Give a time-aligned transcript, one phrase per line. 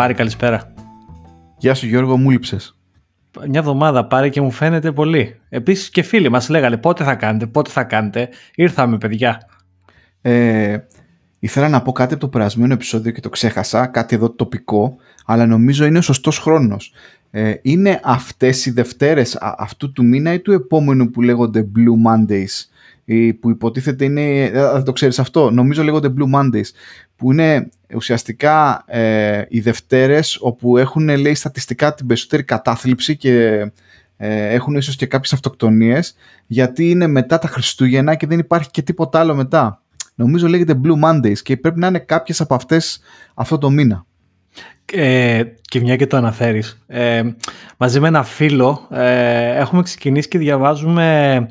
[0.00, 0.74] Πάρη, καλησπέρα.
[1.58, 2.78] Γεια σου Γιώργο, μου λείψες.
[3.48, 5.40] Μια εβδομάδα πάρει και μου φαίνεται πολύ.
[5.48, 8.28] Επίσης και φίλοι μας λέγανε πότε θα κάνετε, πότε θα κάνετε.
[8.54, 9.48] Ήρθαμε παιδιά.
[10.22, 10.78] Ε,
[11.38, 14.96] ήθελα να πω κάτι από το περασμένο επεισόδιο και το ξέχασα, κάτι εδώ τοπικό,
[15.26, 16.92] αλλά νομίζω είναι ο σωστός χρόνος.
[17.30, 22.68] Ε, είναι αυτές οι Δευτέρες αυτού του μήνα ή του επόμενου που λέγονται Blue Mondays;
[23.40, 26.68] Που υποτίθεται είναι, ε, δεν το ξέρεις αυτό, νομίζω λέγονται Blue Mondays,
[27.16, 33.32] που είναι ουσιαστικά ε, οι Δευτέρες όπου έχουν λέει στατιστικά την περισσότερη κατάθλιψη και
[34.16, 36.14] ε, έχουν ίσως και κάποιες αυτοκτονίες
[36.46, 39.82] γιατί είναι μετά τα Χριστούγεννα και δεν υπάρχει και τίποτα άλλο μετά.
[40.14, 43.00] Νομίζω λέγεται Blue Mondays και πρέπει να είναι κάποιες από αυτές
[43.34, 44.06] αυτό το μήνα.
[44.92, 46.82] Ε, και μια και το αναφέρεις.
[46.86, 47.22] Ε,
[47.76, 51.46] μαζί με ένα φίλο ε, έχουμε ξεκινήσει και διαβάζουμε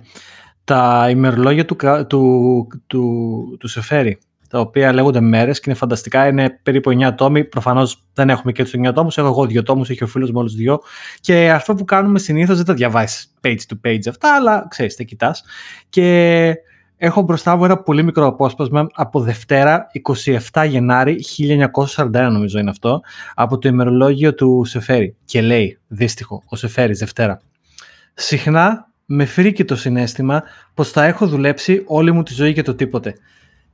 [0.70, 1.76] τα ημερολόγια του,
[2.08, 6.28] του, του, του Σεφέρη, τα οποία λέγονται μέρες και είναι φανταστικά.
[6.28, 7.46] Είναι περίπου 9 τόμοι.
[7.46, 9.10] Προφανώς δεν έχουμε και τους 9 τόμου.
[9.16, 10.78] Έχω εγώ 2 τόμου, έχει ο φίλος μου όλους 2.
[11.20, 15.04] Και αυτό που κάνουμε συνήθως δεν τα διαβάζει page to page αυτά, αλλά ξέρεις, τα
[15.04, 15.44] κοιτάς.
[15.90, 16.54] Και
[16.98, 19.88] έχω μπροστά μου ένα πολύ μικρό απόσπασμα από Δευτέρα
[20.52, 21.24] 27 Γενάρη
[21.86, 23.02] 1941, νομίζω είναι αυτό,
[23.34, 25.16] από το ημερολόγιο του Σεφέρη.
[25.26, 27.42] Και λέει, δύστιχο, ο Σεφέρη Δευτέρα.
[28.14, 30.44] Συχνά με φρίκει το συνέστημα
[30.74, 33.16] πως θα έχω δουλέψει όλη μου τη ζωή για το τίποτε.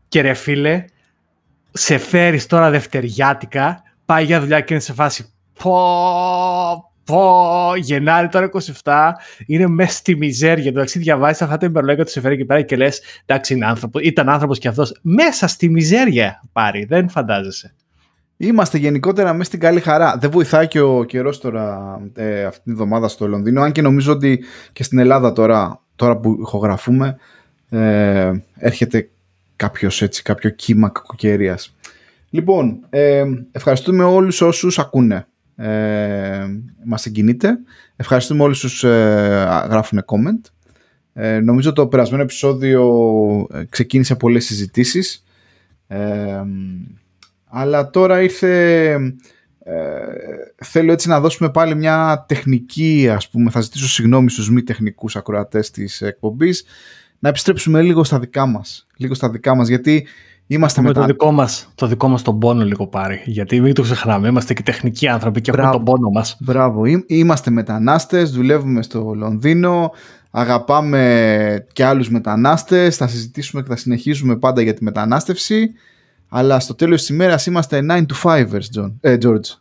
[0.08, 0.86] Και ρε φίλε,
[1.72, 5.34] σε φέρεις τώρα δευτεριάτικα, πάει για δουλειά και είναι σε φάση
[5.64, 8.50] πω, πω, Γενάρη τώρα
[8.84, 9.12] 27,
[9.46, 10.70] είναι μέσα στη μιζέρια.
[10.70, 14.00] Εντάξει, διαβάζεις αυτά τα υπερλόγια του σε φέρει και πέρα και λες: Εντάξει, είναι άνθρωπο,
[14.00, 15.00] ήταν άνθρωπος και αυτός.
[15.02, 17.76] Μέσα στη μιζέρια πάρει, δεν φαντάζεσαι.
[18.38, 20.18] Είμαστε γενικότερα μέσα στην καλή χαρά.
[20.20, 24.12] Δεν βοηθάει και ο καιρός τώρα ε, αυτή τη βδομάδα στο Λονδίνο, αν και νομίζω
[24.12, 27.18] ότι και στην Ελλάδα τώρα, τώρα που ηχογραφούμε
[27.70, 29.10] ε, έρχεται
[29.56, 31.76] κάποιος έτσι, κάποιο κύμα κακοκαιρίας.
[32.30, 35.28] Λοιπόν, ε, ευχαριστούμε όλους όσους ακούνε.
[35.56, 36.46] Ε,
[36.86, 37.58] μας συγκινείτε.
[37.96, 40.50] Ευχαριστούμε όλους όσους ε, γράφουν comment.
[41.14, 42.84] Ε, νομίζω το περασμένο επεισόδιο
[43.54, 45.24] ε, ξεκίνησε πολλές συζητήσεις.
[45.88, 46.42] Ε,
[47.58, 48.94] αλλά τώρα ήρθε...
[49.68, 49.74] Ε,
[50.64, 55.16] θέλω έτσι να δώσουμε πάλι μια τεχνική, ας πούμε, θα ζητήσω συγγνώμη στους μη τεχνικούς
[55.16, 56.64] ακροατές της εκπομπής,
[57.20, 58.88] να επιστρέψουμε λίγο στα δικά μας.
[58.98, 60.08] Λίγο στα δικά μας, γιατί
[60.48, 63.82] είμαστε με το δικό μας, το δικό μας τον πόνο λίγο πάρει, γιατί μην το
[63.82, 66.38] ξεχνάμε, είμαστε και τεχνικοί άνθρωποι και έχουμε τον πόνο μας.
[66.40, 69.92] Μπράβο, είμαστε μετανάστες, δουλεύουμε στο Λονδίνο,
[70.32, 75.72] αγαπάμε και άλλους μετανάστες, θα συζητήσουμε και θα συνεχίσουμε πάντα για τη μετανάστευση.
[76.30, 79.58] Αλλά στο τέλος της ημέρας είμαστε 9 to 5ers, John, ε, George.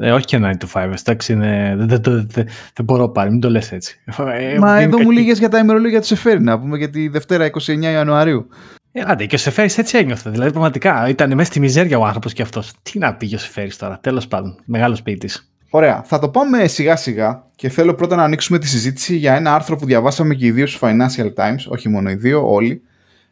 [0.00, 1.74] Ε, όχι και 9 to 5, εντάξει, είναι...
[1.78, 4.00] δεν, δεν, δεν, δεν μπορώ πάλι, μην το λες έτσι.
[4.38, 7.50] Ε, Μα εδώ μου λίγες για τα ημερολόγια του Σεφέρι, να πούμε για τη Δευτέρα
[7.66, 8.48] 29 Ιανουαρίου.
[8.92, 10.30] Ε, άντε, και ο Σεφέρι έτσι ένιωθε.
[10.30, 12.72] Δηλαδή, πραγματικά ήταν μέσα στη μιζέρια ο άνθρωπος και αυτός.
[12.82, 14.60] Τι να πήγε ο Σεφέρι τώρα, τέλος πάντων.
[14.64, 15.52] Μεγάλος ποιητής.
[15.70, 16.02] Ωραία.
[16.04, 19.76] Θα το πάμε σιγά σιγά και θέλω πρώτα να ανοίξουμε τη συζήτηση για ένα άρθρο
[19.76, 22.82] που διαβάσαμε και οι δύο στου Financial Times, όχι μόνο οι δύο, όλοι,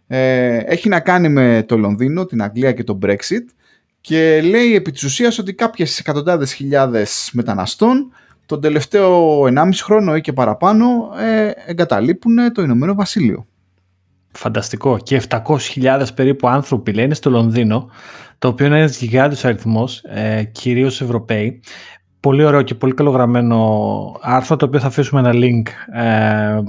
[0.07, 3.45] ε, έχει να κάνει με το Λονδίνο, την Αγγλία και το Brexit
[4.01, 8.13] και λέει επί της ουσίας ότι κάποιες εκατοντάδες χιλιάδες μεταναστών
[8.47, 10.87] τον τελευταίο 1,5 χρόνο ή και παραπάνω
[11.19, 13.47] ε, εγκαταλείπουν το Ηνωμένο Βασίλειο.
[14.33, 14.99] Φανταστικό.
[14.99, 17.91] Και 700.000 περίπου άνθρωποι λένε στο Λονδίνο,
[18.39, 21.61] το οποίο είναι ένας γιγάντιος αριθμός, ε, κυρίως Ευρωπαίοι.
[22.21, 26.61] Πολύ ωραίο και πολύ καλογραμμένο άρθρο, το οποίο θα αφήσουμε ένα link ε,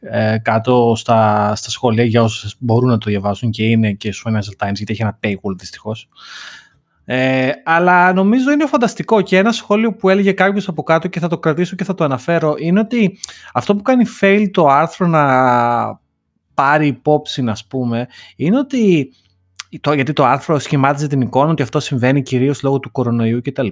[0.00, 4.24] ε, κάτω στα, στα σχόλια για όσους μπορούν να το διαβάσουν και είναι και στους
[4.28, 6.08] Financial Times γιατί έχει ένα paywall δυστυχώς.
[7.04, 11.28] Ε, αλλά νομίζω είναι φανταστικό και ένα σχόλιο που έλεγε κάποιος από κάτω και θα
[11.28, 13.18] το κρατήσω και θα το αναφέρω είναι ότι
[13.52, 15.24] αυτό που κάνει fail το άρθρο να
[16.54, 18.06] πάρει υπόψη να πούμε
[18.36, 19.12] είναι ότι
[19.78, 23.66] το, γιατί το άρθρο σχημάτιζε την εικόνα ότι αυτό συμβαίνει κυρίως λόγω του κορονοϊού κτλ.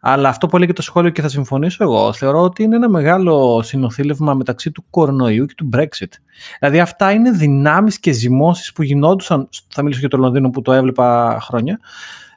[0.00, 3.62] Αλλά αυτό που έλεγε το σχόλιο και θα συμφωνήσω εγώ, θεωρώ ότι είναι ένα μεγάλο
[3.62, 6.12] συνοθήλευμα μεταξύ του κορονοϊού και του Brexit.
[6.58, 10.72] Δηλαδή αυτά είναι δυνάμεις και ζυμώσεις που γινόντουσαν, θα μιλήσω για το Λονδίνο που το
[10.72, 11.80] έβλεπα χρόνια,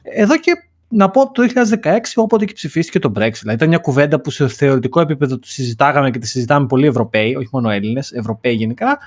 [0.03, 0.51] εδώ και
[0.89, 1.43] να πω το
[1.83, 3.39] 2016 όποτε και ψηφίστηκε το Brexit.
[3.39, 7.35] Δηλαδή ήταν μια κουβέντα που σε θεωρητικό επίπεδο τη συζητάγαμε και τη συζητάμε πολλοί Ευρωπαίοι,
[7.35, 8.97] όχι μόνο Έλληνες, Ευρωπαίοι γενικά,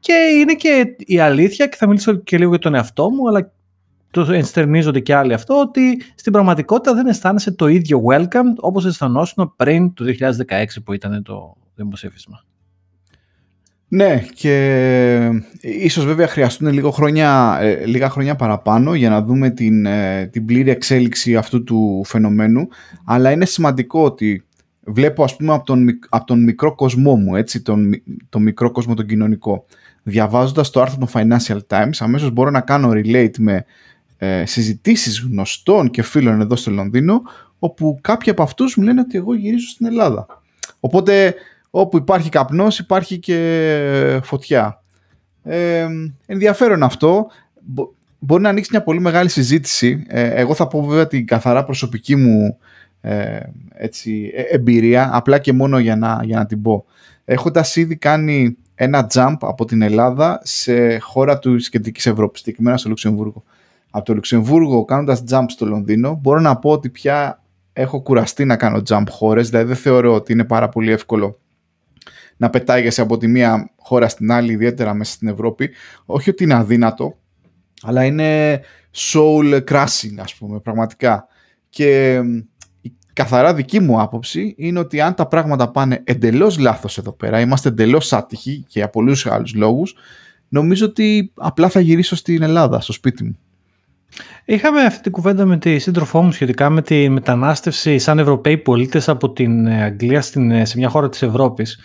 [0.00, 3.52] και είναι και η αλήθεια, και θα μιλήσω και λίγο για τον εαυτό μου, αλλά
[4.10, 9.52] το ενστερνίζονται και άλλοι αυτό, ότι στην πραγματικότητα δεν αισθάνεσαι το ίδιο welcome όπως αισθανόσουν
[9.56, 10.04] πριν το
[10.48, 12.44] 2016 που ήταν το δημοσίευμα.
[13.88, 19.86] Ναι, και ίσως βέβαια χρειαστούν λίγο χρόνια, ε, λίγα χρόνια παραπάνω για να δούμε την,
[19.86, 22.68] ε, την πλήρη εξέλιξη αυτού του φαινομένου,
[23.04, 24.44] αλλά είναι σημαντικό ότι
[24.86, 28.94] βλέπω ας πούμε από τον, από τον μικρό κοσμό μου, έτσι, τον, τον μικρό κόσμο
[28.94, 29.64] τον κοινωνικό,
[30.08, 33.64] διαβάζοντας το άρθρο των Financial Times, αμέσως μπορώ να κάνω relate με
[34.18, 37.22] ε, συζητήσεις γνωστών και φίλων εδώ στο Λονδίνο
[37.58, 40.26] όπου κάποιοι από αυτούς μου λένε ότι εγώ γυρίζω στην Ελλάδα.
[40.80, 41.34] Οπότε
[41.70, 44.82] όπου υπάρχει καπνός υπάρχει και φωτιά.
[45.42, 45.86] Ε,
[46.26, 47.26] ενδιαφέρον αυτό.
[48.18, 50.04] Μπορεί να ανοίξει μια πολύ μεγάλη συζήτηση.
[50.08, 52.58] Ε, εγώ θα πω βέβαια την καθαρά προσωπική μου
[53.00, 53.38] ε,
[53.74, 56.84] έτσι, ε, εμπειρία, απλά και μόνο για να, για να την πω.
[57.24, 62.88] Έχοντας ήδη κάνει ένα jump από την Ελλάδα σε χώρα του Κεντρική Ευρώπης, συγκεκριμένα στο
[62.88, 63.44] Λουξεμβούργο.
[63.90, 67.42] Από το Λουξεμβούργο κάνοντας jump στο Λονδίνο, μπορώ να πω ότι πια
[67.72, 71.38] έχω κουραστεί να κάνω jump χώρες, δηλαδή δεν θεωρώ ότι είναι πάρα πολύ εύκολο
[72.36, 75.70] να πετάγεσαι από τη μία χώρα στην άλλη, ιδιαίτερα μέσα στην Ευρώπη.
[76.06, 77.16] Όχι ότι είναι αδύνατο,
[77.82, 78.60] αλλά είναι
[78.94, 81.26] soul crashing, ας πούμε, πραγματικά.
[81.70, 82.55] Και η
[83.16, 87.68] καθαρά δική μου άποψη είναι ότι αν τα πράγματα πάνε εντελώς λάθος εδώ πέρα, είμαστε
[87.68, 89.94] εντελώς άτυχοι και για πολλούς άλλους λόγους,
[90.48, 93.38] νομίζω ότι απλά θα γυρίσω στην Ελλάδα, στο σπίτι μου.
[94.44, 99.08] Είχαμε αυτή την κουβέντα με τη σύντροφό μου σχετικά με τη μετανάστευση σαν Ευρωπαίοι πολίτες
[99.08, 101.78] από την Αγγλία στην, σε μια χώρα της Ευρώπης.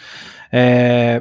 [0.49, 1.19] Ε,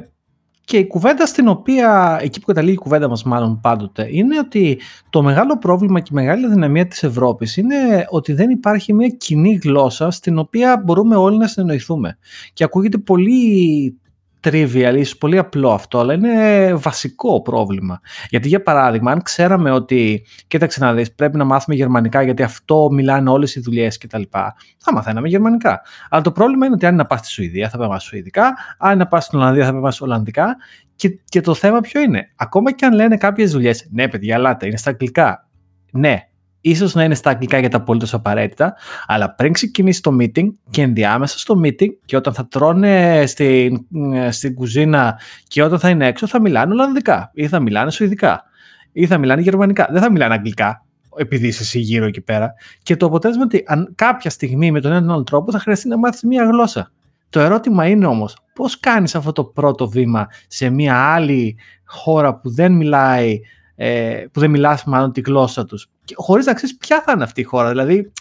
[0.71, 4.79] και η κουβέντα στην οποία, εκεί που καταλήγει η κουβέντα μας μάλλον πάντοτε, είναι ότι
[5.09, 9.59] το μεγάλο πρόβλημα και η μεγάλη αδυναμία της Ευρώπης είναι ότι δεν υπάρχει μια κοινή
[9.63, 12.17] γλώσσα στην οποία μπορούμε όλοι να συνεννοηθούμε.
[12.53, 14.00] Και ακούγεται πολύ
[14.43, 17.99] trivial, ίσως πολύ απλό αυτό, αλλά είναι βασικό πρόβλημα.
[18.29, 22.89] Γιατί για παράδειγμα, αν ξέραμε ότι, κοίταξε να δεις, πρέπει να μάθουμε γερμανικά γιατί αυτό
[22.91, 24.21] μιλάνε όλες οι δουλειές κτλ.
[24.77, 25.81] Θα μαθαίναμε γερμανικά.
[26.09, 28.53] Αλλά το πρόβλημα είναι ότι αν είναι να πας στη Σουηδία θα πρέπει να Σουηδικά,
[28.77, 30.55] αν είναι να πας στην Ολλανδία θα πρέπει να Ολλανδικά
[30.95, 32.31] και, και το θέμα ποιο είναι.
[32.35, 35.49] Ακόμα και αν λένε κάποιες δουλειές, ναι παιδιά, ελάτε, είναι στα αγγλικά.
[35.91, 36.17] Ναι,
[36.61, 38.75] ίσως να είναι στα αγγλικά για τα απολύτως απαραίτητα,
[39.05, 43.85] αλλά πριν ξεκινήσει το meeting και ενδιάμεσα στο meeting και όταν θα τρώνε στην,
[44.29, 48.43] στην κουζίνα και όταν θα είναι έξω θα μιλάνε Ολλανδικά ή θα μιλάνε Σουηδικά
[48.91, 49.87] ή θα μιλάνε Γερμανικά.
[49.91, 50.85] Δεν θα μιλάνε Αγγλικά
[51.15, 52.53] επειδή είσαι εσύ γύρω εκεί πέρα.
[52.83, 55.87] Και το αποτέλεσμα είναι ότι αν κάποια στιγμή με τον έναν άλλο τρόπο θα χρειαστεί
[55.87, 56.91] να μάθεις μία γλώσσα.
[57.29, 62.53] Το ερώτημα είναι όμως, πώς κάνεις αυτό το πρώτο βήμα σε μία άλλη χώρα που
[62.53, 63.39] δεν μιλάει
[63.83, 65.89] ε, που δεν μιλάς μάλλον τη γλώσσα τους.
[66.15, 67.69] Χωρίς να ξέρεις ποια θα είναι αυτή η χώρα.
[67.69, 68.11] Δηλαδή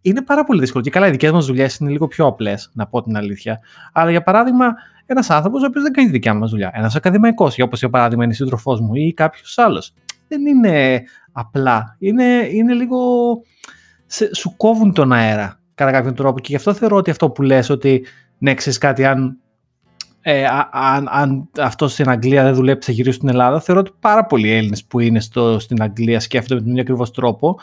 [0.00, 0.84] είναι πάρα πολύ δύσκολο.
[0.84, 3.60] Και καλά οι δικές μας δουλειές είναι λίγο πιο απλές να πω την αλήθεια.
[3.92, 4.74] Αλλά για παράδειγμα
[5.06, 6.70] ένας άνθρωπος ο οποίος δεν κάνει τη δικιά μας δουλειά.
[6.74, 9.94] Ένας ακαδημαϊκός όπως για παράδειγμα είναι η σύντροφός μου ή κάποιος άλλος.
[10.28, 11.02] Δεν είναι
[11.32, 11.96] απλά.
[11.98, 12.98] Είναι, είναι λίγο
[14.06, 16.40] σε, σου κόβουν τον αέρα κατά κάποιον τρόπο.
[16.40, 18.06] Και γι' αυτό θεωρώ ότι αυτό που λες ότι
[18.38, 19.38] ναι ξέρεις κάτι αν
[20.26, 23.60] ε, αν, αν αυτό στην Αγγλία δεν δουλέψει, θα γυρίσει στην Ελλάδα.
[23.60, 27.10] Θεωρώ ότι πάρα πολλοί Έλληνες που είναι στο, στην Αγγλία σκέφτονται με τον ίδιο ακριβώς
[27.10, 27.58] τρόπο.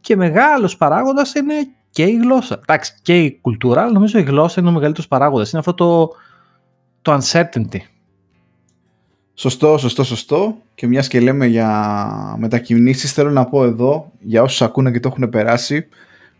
[0.00, 1.54] Και μεγάλος παράγοντας είναι
[1.90, 2.60] και η γλώσσα.
[2.62, 5.50] Εντάξει, και η κουλτούρα, αλλά νομίζω η γλώσσα είναι ο μεγαλύτερος παράγοντας.
[5.50, 6.10] Είναι αυτό το,
[7.02, 7.78] το uncertainty.
[9.34, 10.56] Σωστό, σωστό, σωστό.
[10.74, 15.08] Και μιας και λέμε για μετακινήσεις, θέλω να πω εδώ, για όσους ακούνε και το
[15.08, 15.88] έχουν περάσει,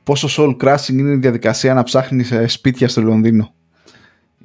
[0.03, 3.54] πόσο soul crashing είναι η διαδικασία να ψάχνεις σπίτια στο Λονδίνο.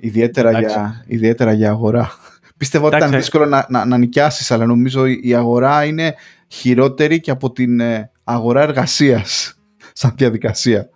[0.02, 2.12] Ιδιαίτερα, για, ιδιαίτερα για αγορά.
[2.58, 6.16] Πίστευα ότι ήταν δύσκολο να, να, να νοικιάσεις, αλλά νομίζω η αγορά είναι
[6.48, 9.60] χειρότερη και από την ε, αγορά εργασίας
[9.94, 10.90] σαν διαδικασία.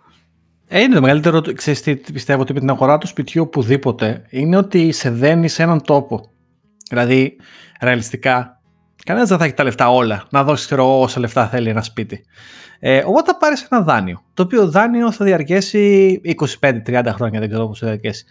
[0.68, 4.56] Ε, είναι το μεγαλύτερο, ξέρεις τι πιστεύω ότι με την αγορά του σπιτιού οπουδήποτε είναι
[4.56, 6.30] ότι σε δένει σε έναν τόπο.
[6.90, 7.36] Δηλαδή,
[7.80, 8.60] ρεαλιστικά,
[9.04, 12.24] κανένας δεν θα έχει τα λεφτά όλα να δώσεις ξέρω, όσα λεφτά θέλει ένα σπίτι.
[12.78, 14.22] Ε, οπότε θα πάρεις ένα δάνειο.
[14.34, 16.20] Το οποίο δάνειο θα διαρκέσει
[16.60, 18.24] 25-30 χρόνια, δεν ξέρω πώς θα διαρκέσει.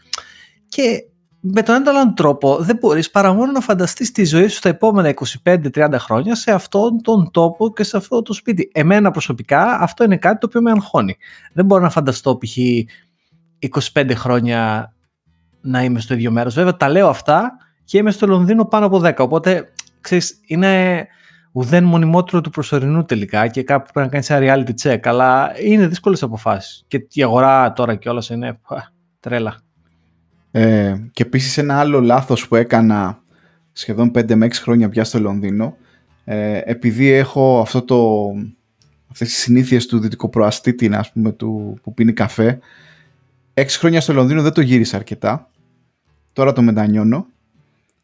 [0.75, 1.03] Και
[1.39, 5.13] με τον έναν τρόπο δεν μπορείς παρά μόνο να φανταστείς τη ζωή σου στα επόμενα
[5.43, 8.71] 25-30 χρόνια σε αυτόν τον τόπο και σε αυτό το σπίτι.
[8.73, 11.17] Εμένα προσωπικά αυτό είναι κάτι το οποίο με αγχώνει.
[11.53, 12.57] Δεν μπορώ να φανταστώ π.χ.
[13.93, 14.93] 25 χρόνια
[15.61, 16.53] να είμαι στο ίδιο μέρος.
[16.53, 19.15] Βέβαια τα λέω αυτά και είμαι στο Λονδίνο πάνω από 10.
[19.17, 21.05] Οπότε ξέρεις είναι
[21.51, 24.99] ουδέν μονιμότερο του προσωρινού τελικά και κάπου πρέπει να κάνεις ένα reality check.
[25.03, 26.83] Αλλά είναι δύσκολες αποφάσεις.
[26.87, 28.59] Και η αγορά τώρα κιόλας είναι
[29.19, 29.61] τρέλα.
[30.55, 33.22] Ε, και επίσης ένα άλλο λάθος που έκανα
[33.72, 35.77] σχεδόν 5 με 6 χρόνια πια στο Λονδίνο
[36.25, 38.29] ε, επειδή έχω αυτό το,
[39.12, 42.60] αυτές τις συνήθειες του δυτικοπροαστήτη ας πούμε, του, που πίνει καφέ
[43.53, 45.50] 6 χρόνια στο Λονδίνο δεν το γύρισα αρκετά.
[46.33, 47.25] Τώρα το μετανιώνω.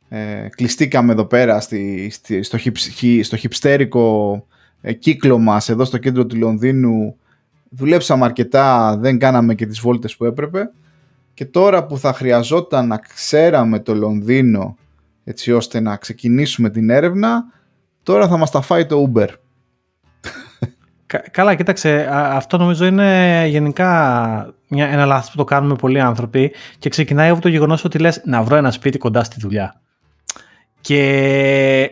[0.10, 2.90] Ε, κλειστήκαμε εδώ πέρα στη, στη, στο, χυψ,
[3.22, 4.46] στο χυψτέρικο
[4.82, 7.16] ε, κύκλο μας εδώ στο κέντρο του Λονδίνου.
[7.70, 10.72] Δουλέψαμε αρκετά δεν κάναμε και τις βόλτες που έπρεπε
[11.40, 14.78] και τώρα που θα χρειαζόταν να ξέραμε το Λονδίνο
[15.24, 17.44] έτσι ώστε να ξεκινήσουμε την έρευνα,
[18.04, 19.28] τώρα θα μας τα φάει το Uber.
[21.32, 26.90] Καλά, κοίταξε, αυτό νομίζω είναι γενικά μια, ένα λάθος που το κάνουμε πολλοί άνθρωποι και
[26.90, 29.82] ξεκινάει από το γεγονός ότι λες να βρω ένα σπίτι κοντά στη δουλειά.
[30.82, 31.90] Και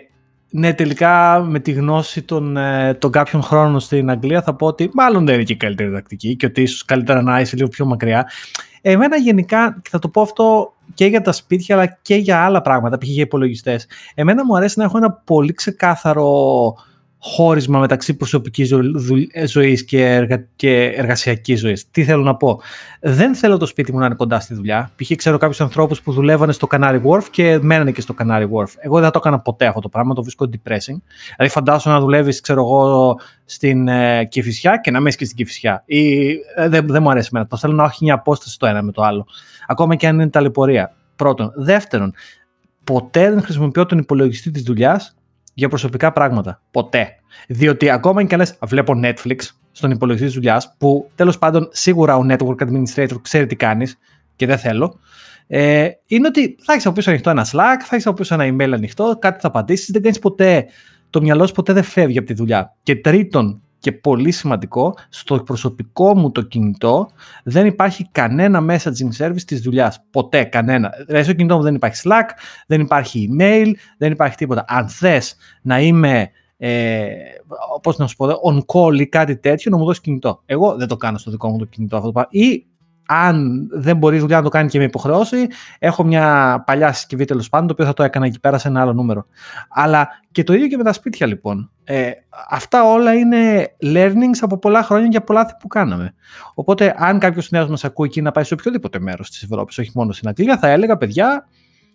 [0.49, 4.89] ναι, τελικά με τη γνώση των, ε, των κάποιων χρόνων στην Αγγλία θα πω ότι
[4.93, 7.85] μάλλον δεν είναι και η καλύτερη τακτική και ότι ίσως καλύτερα να είσαι λίγο πιο
[7.85, 8.27] μακριά.
[8.89, 12.61] Εμένα γενικά, και θα το πω αυτό και για τα σπίτια αλλά και για άλλα
[12.61, 13.07] πράγματα, π.χ.
[13.07, 13.87] για υπολογιστές.
[14.15, 16.75] Εμένα μου αρέσει να έχω ένα πολύ ξεκάθαρο
[17.19, 18.73] χώρισμα μεταξύ προσωπικής
[19.45, 20.47] ζωής και, εργα...
[20.55, 21.89] και εργασιακής ζωής.
[21.91, 22.61] Τι θέλω να πω;
[22.99, 24.91] Δεν θέλω το σπίτι μου να είναι κοντά στη δουλειά.
[24.95, 25.11] Π.χ.
[25.15, 28.73] ξέρω κάποιους ανθρώπους που δουλεύανε στο Canary Wharf και μένανε και στο Canary Wharf.
[28.77, 31.01] Εγώ δεν το έκανα ποτέ αυτό το πράγμα, το βρίσκω depressing.
[31.35, 35.83] Δηλαδή φαντάσου να δουλεύεις, ξέρω εγώ, στην ε, Κηφισιά και να μένεις και στην Κηφισιά.
[35.85, 37.49] Ή, ε, δεν, δεν μου αρέσει εμένα.
[37.49, 39.27] Το θέλω να έχει μια απόσταση το ένα με το άλλο.
[39.67, 40.95] Ακόμα και αν είναι ταλαιπωρία.
[41.15, 41.51] Πρώτον.
[41.55, 42.13] Δεύτερον,
[42.83, 45.16] ποτέ δεν χρησιμοποιώ τον υπολογιστή της δουλειάς
[45.57, 46.61] για προσωπικά πράγματα.
[46.71, 47.15] Ποτέ.
[47.47, 49.35] Διότι ακόμα και αν λες, βλέπω Netflix
[49.71, 53.97] στον υπολογιστή της δουλειάς, που τέλος πάντων σίγουρα ο network administrator ξέρει τι κάνεις
[54.35, 54.99] και δεν θέλω.
[55.47, 58.55] Ε, είναι ότι θα έχεις από πίσω ανοιχτό ένα Slack, θα έχεις από πίσω ένα
[58.55, 60.65] email ανοιχτό, κάτι θα απαντήσεις, δεν κάνεις ποτέ.
[61.09, 62.75] Το μυαλό σου ποτέ δεν φεύγει από τη δουλειά.
[62.83, 67.09] Και τρίτον, και πολύ σημαντικό, στο προσωπικό μου το κινητό
[67.43, 70.03] δεν υπάρχει κανένα messaging service της δουλειάς.
[70.11, 70.91] Ποτέ, κανένα.
[71.05, 72.29] Δηλαδή στο κινητό μου δεν υπάρχει Slack,
[72.67, 74.65] δεν υπάρχει email, δεν υπάρχει τίποτα.
[74.67, 77.07] Αν θες να είμαι ε,
[77.81, 80.41] πώς να σου πω, on call ή κάτι τέτοιο, να μου δώσεις κινητό.
[80.45, 82.29] Εγώ δεν το κάνω στο δικό μου το κινητό αυτό το πράγμα.
[82.31, 82.65] Ή
[83.07, 85.47] αν δεν μπορείς η δουλειά να το κάνεις και με υποχρεώσει,
[85.79, 88.81] έχω μια παλιά συσκευή τέλος πάντων, το οποίο θα το έκανα εκεί πέρα σε ένα
[88.81, 89.25] άλλο νούμερο.
[89.69, 91.71] Αλλά και το ίδιο και με τα σπίτια λοιπόν.
[91.83, 92.11] Ε,
[92.49, 96.13] αυτά όλα είναι learnings από πολλά χρόνια για πολλά που κάναμε.
[96.53, 99.91] Οπότε, αν κάποιος νέος μας ακούει εκεί να πάει σε οποιοδήποτε μέρος της Ευρώπης, όχι
[99.93, 101.47] μόνο στην Αγγλία, θα έλεγα παιδιά,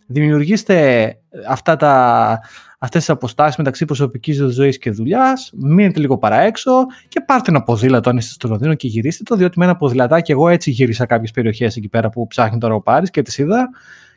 [0.07, 1.07] δημιουργήστε
[1.49, 2.41] αυτά τα,
[2.85, 6.73] αυτές τις αποστάσεις μεταξύ προσωπικής ζωής και δουλειάς, μείνετε λίγο παραέξω
[7.09, 10.33] και πάρτε ένα ποδήλατο αν είστε στο Λονδίνο και γυρίστε το, διότι με ένα ποδηλατάκι
[10.33, 13.71] εγώ έτσι γύρισα κάποιες περιοχές εκεί πέρα που ψάχνει τώρα ο Πάρης και τις είδα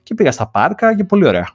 [0.04, 1.50] και πήγα στα πάρκα και πολύ ωραία.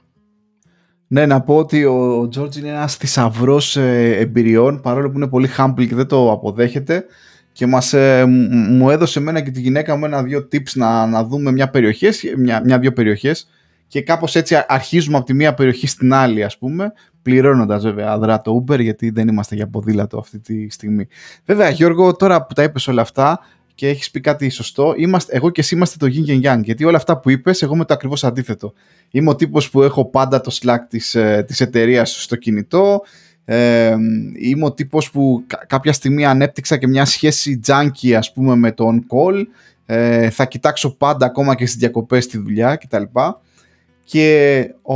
[1.07, 5.49] Ναι, να πω ότι ο Τζόρτζ είναι ένας θησαυρός ε, εμπειριών, παρόλο που είναι πολύ
[5.57, 7.05] humble και δεν το αποδέχεται.
[7.51, 8.25] Και μας, ε,
[8.69, 12.61] μου έδωσε εμένα και τη γυναίκα μου ένα-δύο tips να, να δούμε μια περιοχές, μια,
[12.65, 13.47] μια-δύο περιοχές
[13.91, 18.41] και κάπως έτσι αρχίζουμε από τη μία περιοχή στην άλλη ας πούμε πληρώνοντας βέβαια αδρά
[18.41, 21.07] το Uber γιατί δεν είμαστε για ποδήλατο αυτή τη στιγμή.
[21.45, 23.39] Βέβαια Γιώργο τώρα που τα είπες όλα αυτά
[23.75, 26.83] και έχεις πει κάτι σωστό, είμαστε, εγώ και εσύ είμαστε το yin και yang γιατί
[26.83, 28.73] όλα αυτά που είπες εγώ είμαι το ακριβώς αντίθετο.
[29.11, 33.01] Είμαι ο τύπος που έχω πάντα το Slack της, ε, της εταιρείας στο κινητό,
[33.45, 33.95] ε,
[34.39, 38.87] είμαι ο τύπος που κάποια στιγμή ανέπτυξα και μια σχέση junkie ας πούμε με το
[38.87, 39.43] on call
[39.85, 43.03] ε, θα κοιτάξω πάντα ακόμα και στις διακοπές στη δουλειά κτλ
[44.11, 44.95] και ο...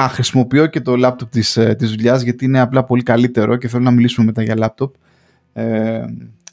[0.00, 3.68] Α, χρησιμοποιώ και το λάπτοπ της, ε, της δουλειάς γιατί είναι απλά πολύ καλύτερο και
[3.68, 4.94] θέλω να μιλήσουμε μετά για λάπτοπ.
[5.52, 6.04] Ε,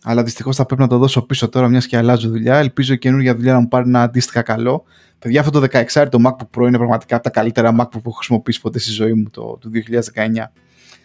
[0.03, 2.57] αλλά δυστυχώς θα πρέπει να το δώσω πίσω τώρα, μιας και αλλάζω δουλειά.
[2.57, 4.84] Ελπίζω η καινούργια δουλειά να μου πάρει ένα αντίστοιχα καλό.
[5.19, 8.12] Παιδιά, αυτό το 16 το MacBook Pro είναι πραγματικά από τα καλύτερα MacBook που έχω
[8.12, 9.69] χρησιμοποιήσει ποτέ στη ζωή μου το, το
[10.13, 10.29] 2019.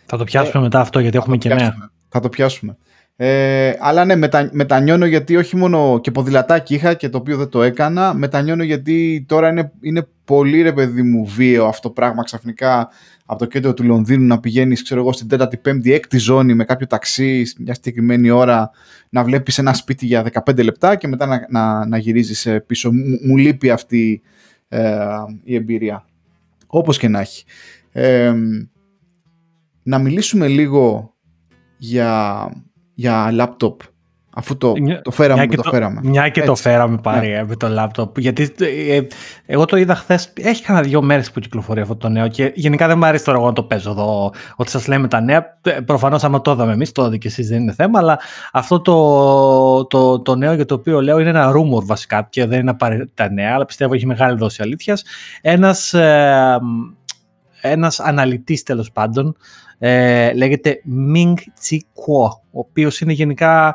[0.07, 1.91] Θα το πιάσουμε ε, μετά αυτό γιατί έχουμε και νέα.
[2.09, 2.77] Θα το πιάσουμε.
[3.17, 7.49] Ε, αλλά ναι, μετα, μετανιώνω γιατί όχι μόνο και ποδηλατάκι είχα και το οποίο δεν
[7.49, 8.15] το έκανα.
[8.15, 12.89] Μετανιώνω γιατί τώρα είναι, είναι πολύ ρε παιδί μου βίαιο αυτό το πράγμα ξαφνικά
[13.27, 16.65] από το κέντρο του Λονδίνου να πηγαίνεις, ξέρω εγώ, στην 4η, 5η, 6η ζώνη με
[16.65, 18.71] κάποιο ταξί μια συγκεκριμένη ώρα
[19.09, 22.93] να βλέπεις ένα σπίτι για 15 λεπτά και μετά να, να, να γυρίζεις ε, πίσω.
[22.93, 24.23] Μου, μου λείπει αυτή
[24.69, 25.07] ε,
[25.45, 26.07] η εμπειρία.
[26.67, 27.45] Όπως και να έχει.
[27.93, 28.33] Ε,
[29.83, 31.15] να μιλήσουμε λίγο
[31.77, 32.49] για
[33.03, 33.81] για λάπτοπ.
[34.35, 36.01] Αφού το, το φέραμε και το, φέραμε.
[36.03, 37.45] Μια και το φέραμε πάρει ναι.
[37.45, 38.19] με το λάπτοπ.
[38.19, 38.55] Γιατί
[38.89, 39.01] ε,
[39.47, 40.33] εγώ το είδα χθες.
[40.37, 42.29] Έχει κανένα δύο μέρες που κυκλοφορεί αυτό το νέο.
[42.29, 44.33] Και γενικά δεν μου αρέσει τώρα εγώ να το παίζω εδώ.
[44.57, 45.59] Ότι σας λέμε τα νέα.
[45.63, 47.99] Ε, Προφανώς, άμα το είδαμε εμείς, το είδατε και εσείς δεν είναι θέμα.
[47.99, 48.19] Αλλά
[48.53, 52.27] αυτό το, το, το νέο για το οποίο λέω είναι ένα rumor βασικά.
[52.31, 53.55] Και δεν είναι απαραίτητα νέα.
[53.55, 55.05] Αλλά πιστεύω έχει μεγάλη δόση αλήθειας.
[55.41, 56.59] Ένας ε,
[57.63, 59.37] ένας αναλυτής τέλος πάντων
[59.79, 60.83] ε, λέγεται
[61.15, 63.75] Ming Chi Kuo, ο οποίος είναι γενικά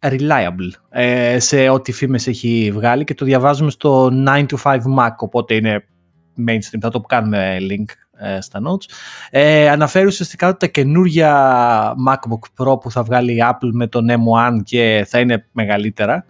[0.00, 5.14] reliable ε, σε ό,τι φήμες έχει βγάλει και το διαβάζουμε στο 9 to 5 Mac,
[5.16, 5.84] οπότε είναι
[6.46, 7.84] mainstream, θα το κάνουμε link
[8.18, 8.94] ε, στα notes.
[9.30, 14.06] Ε, αναφέρει ουσιαστικά ότι τα καινούργια MacBook Pro που θα βγάλει η Apple με τον
[14.10, 16.24] M1 και θα είναι μεγαλύτερα,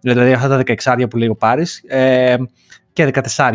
[0.00, 2.36] δηλαδή αυτά τα 16 που λέει ο Πάρης, ε,
[2.92, 3.54] και 14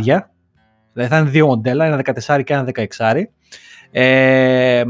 [0.94, 3.24] δηλαδή θα είναι δύο μοντέλα, ένα 14 και ένα 16
[3.92, 4.84] ε,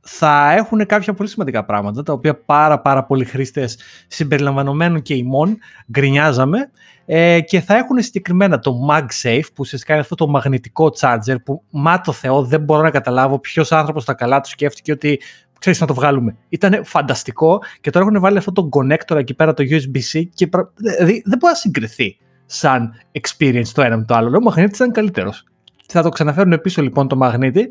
[0.00, 5.58] θα έχουν κάποια πολύ σημαντικά πράγματα, τα οποία πάρα πάρα πολλοί χρήστες συμπεριλαμβανομένων και ημών
[5.90, 6.70] γκρινιάζαμε.
[7.06, 11.62] Ε, και θα έχουν συγκεκριμένα το MagSafe που ουσιαστικά είναι αυτό το μαγνητικό charger που
[11.70, 15.20] μα το Θεό δεν μπορώ να καταλάβω ποιος άνθρωπος τα καλά του σκέφτηκε ότι
[15.58, 16.36] ξέρεις να το βγάλουμε.
[16.48, 17.60] Ήταν φανταστικό.
[17.80, 21.52] Και τώρα έχουν βάλει αυτό το connector εκεί πέρα το USB-C και δηλαδή δεν μπορεί
[21.52, 22.18] να συγκριθεί
[22.52, 24.36] σαν experience το ένα με το άλλο.
[24.36, 25.44] Ο μαγνήτης ήταν καλύτερος
[25.86, 27.68] Θα το ξαναφέρουν πίσω λοιπόν το μαγνήτη.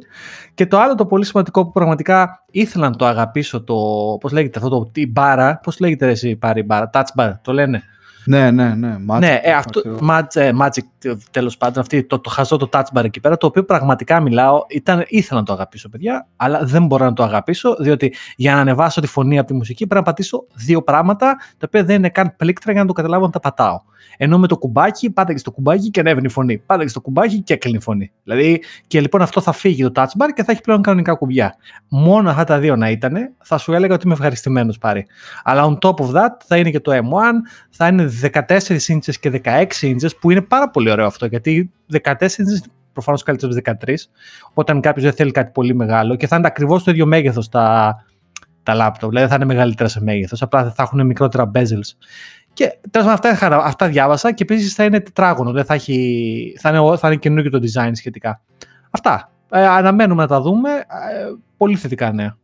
[0.53, 3.75] Και το άλλο το πολύ σημαντικό που πραγματικά ήθελα να το αγαπήσω, το,
[4.19, 7.53] πώς λέγεται αυτό το, η μπάρα, πώς λέγεται εσύ πάρει η μπάρα, touch bar, το
[7.53, 7.83] λένε.
[8.25, 8.95] Ναι, ναι, ναι.
[9.07, 12.83] Magic, ναι, ε, αυτό, magic, ε, magic τέλος πάντων, αυτή, το, το χαζό το touch
[12.93, 16.85] bar εκεί πέρα, το οποίο πραγματικά μιλάω, ήταν, ήθελα να το αγαπήσω, παιδιά, αλλά δεν
[16.85, 20.11] μπορώ να το αγαπήσω, διότι για να ανεβάσω τη φωνή από τη μουσική πρέπει να
[20.11, 23.39] πατήσω δύο πράγματα, τα οποία δεν είναι καν πλήκτρα για να το καταλάβω να τα
[23.39, 23.79] πατάω.
[24.17, 26.57] Ενώ με το κουμπάκι, πάτε και στο κουμπάκι και ανέβαινε η φωνή.
[26.57, 28.11] Πάτε και στο κουμπάκι και έκλεινε η φωνή.
[28.23, 31.55] Δηλαδή, και λοιπόν αυτό θα φύγει το touch bar και θα έχει πλέον κανονικά κουμπιά.
[31.87, 35.05] Μόνο αυτά τα δύο να ήταν, θα σου έλεγα ότι είμαι ευχαριστημένος πάρει.
[35.43, 37.33] Αλλά on top of that θα είναι και το M1,
[37.69, 42.13] θα είναι 14 inches και 16 inches, που είναι πάρα πολύ ωραίο αυτό, γιατί 14
[42.13, 43.93] inches προφανώς καλύτερος από 13.
[44.49, 47.49] Οπότε, αν κάποιος δεν θέλει κάτι πολύ μεγάλο και θα είναι ακριβώς το ίδιο μέγεθος
[47.49, 47.95] τα,
[48.63, 51.95] τα laptop, δηλαδή θα είναι μεγαλύτερα σε μέγεθος, απλά θα έχουν μικρότερα bezels.
[52.61, 56.97] Και τέλος αυτά, αυτά διάβασα και επίσης θα είναι τετράγωνο, δεν θα, έχει, θα, είναι,
[56.97, 58.41] θα είναι καινούργιο το design σχετικά.
[58.89, 59.31] Αυτά.
[59.51, 60.69] Ε, αναμένουμε να τα δούμε.
[60.69, 60.83] Ε,
[61.57, 62.37] πολύ θετικά νέα.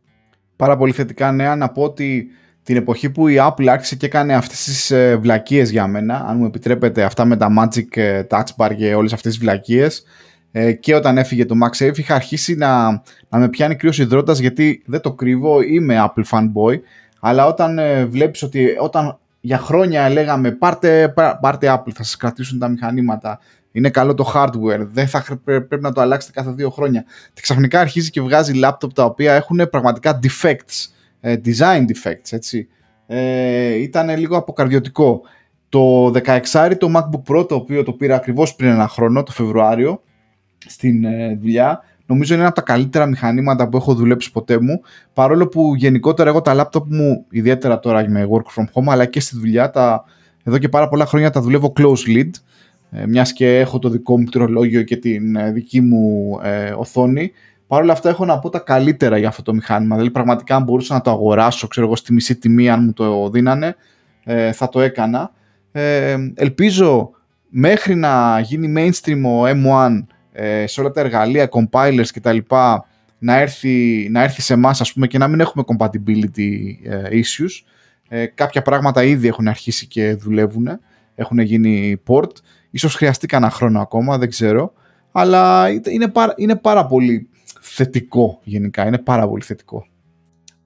[0.56, 1.56] Πάρα πολύ θετικά νέα.
[1.56, 2.28] Να πω ότι
[2.62, 6.36] την εποχή που η Apple άρχισε και έκανε αυτές τις ε, βλακίες για μένα, αν
[6.36, 10.04] μου επιτρέπετε αυτά με τα Magic ε, Touch Bar και όλες αυτές τις βλακίες,
[10.52, 12.90] ε, και όταν έφυγε το MagSafe είχα αρχίσει να,
[13.28, 16.80] να με πιάνει κρύος υδρότας γιατί δεν το κρύβω, είμαι Apple fanboy,
[17.20, 22.58] αλλά όταν ε, βλέπεις ότι όταν για χρόνια λέγαμε πάρτε, πάρτε Apple, θα σας κρατήσουν
[22.58, 23.38] τα μηχανήματα,
[23.72, 27.04] είναι καλό το hardware, δεν θα πρέπει να το αλλάξετε κάθε δύο χρόνια.
[27.32, 30.86] Και ξαφνικά αρχίζει και βγάζει laptop τα οποία έχουν πραγματικά defects,
[31.20, 32.68] ε, design defects, έτσι.
[33.06, 35.20] Ε, ήταν λίγο αποκαρδιωτικό.
[35.68, 36.12] Το
[36.52, 40.02] 16 το MacBook Pro, το οποίο το πήρα ακριβώς πριν ένα χρόνο, το Φεβρουάριο,
[40.66, 44.80] στην ε, δουλειά, νομίζω είναι ένα από τα καλύτερα μηχανήματα που έχω δουλέψει ποτέ μου.
[45.12, 49.20] Παρόλο που γενικότερα εγώ τα λάπτοπ μου, ιδιαίτερα τώρα με work from home, αλλά και
[49.20, 50.04] στη δουλειά, τα,
[50.44, 52.30] εδώ και πάρα πολλά χρόνια τα δουλεύω close lead.
[52.90, 57.32] Ε, Μιας και έχω το δικό μου πληκτρολόγιο και την ε, δική μου ε, οθόνη.
[57.66, 59.94] Παρ' όλα αυτά έχω να πω τα καλύτερα για αυτό το μηχάνημα.
[59.94, 63.30] Δηλαδή πραγματικά αν μπορούσα να το αγοράσω, ξέρω εγώ, στη μισή τιμή αν μου το
[63.30, 63.76] δίνανε,
[64.24, 65.30] ε, θα το έκανα.
[65.72, 67.10] Ε, ελπίζω
[67.48, 69.52] μέχρι να γίνει mainstream ο M1
[69.90, 70.04] ε,
[70.64, 72.38] σε όλα τα εργαλεία, compilers κτλ.
[73.18, 76.50] Να έρθει, να έρθει σε εμάς πούμε και να μην έχουμε compatibility
[76.84, 77.64] ε, issues.
[78.08, 80.68] Ε, κάποια πράγματα ήδη έχουν αρχίσει και δουλεύουν,
[81.14, 82.30] έχουν γίνει port.
[82.70, 84.72] Ίσως χρειαστεί κανένα χρόνο ακόμα, δεν ξέρω.
[85.12, 87.28] Αλλά είναι πάρα, είναι πάρα πολύ
[87.60, 89.86] θετικό γενικά, είναι πάρα πολύ θετικό.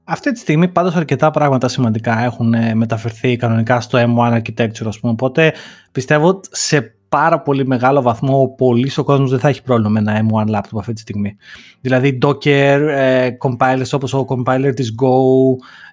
[0.05, 5.13] Αυτή τη στιγμή πάντως αρκετά πράγματα σημαντικά έχουν μεταφερθεί κανονικά στο M1 Architecture, ας πούμε,
[5.13, 5.53] οπότε
[5.93, 9.99] πιστεύω σε πάρα πολύ μεγάλο βαθμό ο πολύς ο κόσμος δεν θα έχει πρόβλημα με
[9.99, 11.37] ένα M1 laptop αυτή τη στιγμή.
[11.81, 15.09] Δηλαδή Docker, ε, compilers όπως ο compiler της Go,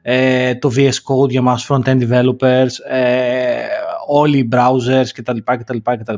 [0.01, 3.65] ε, το VS Code για μας front-end developers, ε,
[4.07, 5.37] όλοι οι browsers κτλ.
[5.43, 6.13] κτλ, κτλ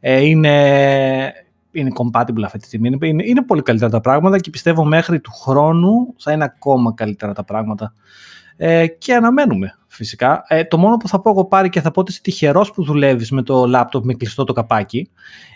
[0.00, 1.32] ε, είναι,
[1.72, 2.98] είναι compatible αυτή τη στιγμή.
[3.02, 7.32] Είναι, είναι πολύ καλύτερα τα πράγματα και πιστεύω μέχρι του χρόνου θα είναι ακόμα καλύτερα
[7.32, 7.92] τα πράγματα.
[8.56, 10.44] Ε, και αναμένουμε φυσικά.
[10.48, 12.84] Ε, το μόνο που θα πω εγώ πάρει και θα πω ότι είσαι τυχερός που
[12.84, 15.10] δουλεύεις με το λάπτοπ με κλειστό το καπάκι,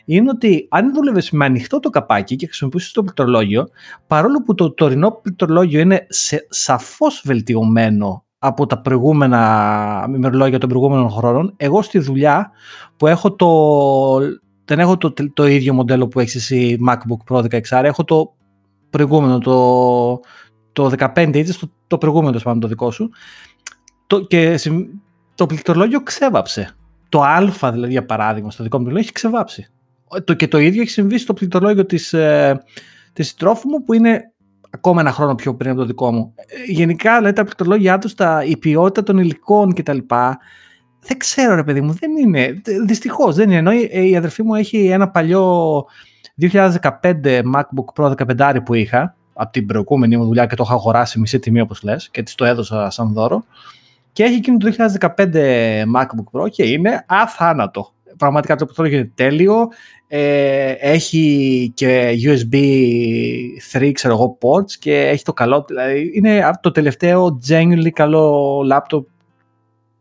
[0.04, 3.68] είναι ότι αν δουλεύει με ανοιχτό το καπάκι και χρησιμοποιήσεις το πληκτρολόγιο,
[4.06, 6.06] παρόλο που το τωρινό πληκτρολόγιο είναι
[6.48, 12.50] σαφώς βελτιωμένο από τα προηγούμενα ημερολόγια των προηγούμενων χρόνων, εγώ στη δουλειά
[12.96, 13.48] που έχω το.
[14.64, 18.34] Δεν έχω το, το ίδιο μοντέλο που έχεις εσύ MacBook Pro 16, έχω το
[18.90, 20.20] προηγούμενο, το,
[20.72, 23.10] το 15 inches, το, το προηγούμενο το, το δικό σου
[24.10, 24.58] το, και
[25.34, 26.74] το πληκτρολόγιο ξέβαψε.
[27.08, 29.70] Το α δηλαδή για παράδειγμα στο δικό μου πληκτρολόγιο έχει ξεβάψει.
[30.24, 32.62] Το, και το ίδιο έχει συμβεί στο πληκτρολόγιο της, ε,
[33.12, 34.32] της μου που είναι
[34.70, 36.34] ακόμα ένα χρόνο πιο πριν από το δικό μου.
[36.36, 38.14] Ε, γενικά δηλαδή τα πληκτρολόγια τους,
[38.46, 39.98] η ποιότητα των υλικών κτλ.
[41.02, 42.60] Δεν ξέρω ρε παιδί μου, δεν είναι.
[42.86, 43.58] Δυστυχώς δεν είναι.
[43.58, 43.72] Ενώ
[44.08, 45.84] η αδερφή μου έχει ένα παλιό
[46.40, 51.20] 2015 MacBook Pro 15 που είχα από την προηγούμενη μου δουλειά και το είχα αγοράσει
[51.20, 53.44] μισή τιμή όπως λες και της το έδωσα σαν δώρο
[54.12, 55.34] και έχει εκείνο το 2015
[55.96, 57.92] MacBook Pro και είναι αθάνατο.
[58.16, 59.68] Πραγματικά το πληκτρολόγιο είναι τέλειο.
[60.08, 62.56] Ε, έχει και USB
[63.72, 69.04] 3 ξέρω εγώ ports και έχει το καλό, δηλαδή είναι το τελευταίο genuinely καλό laptop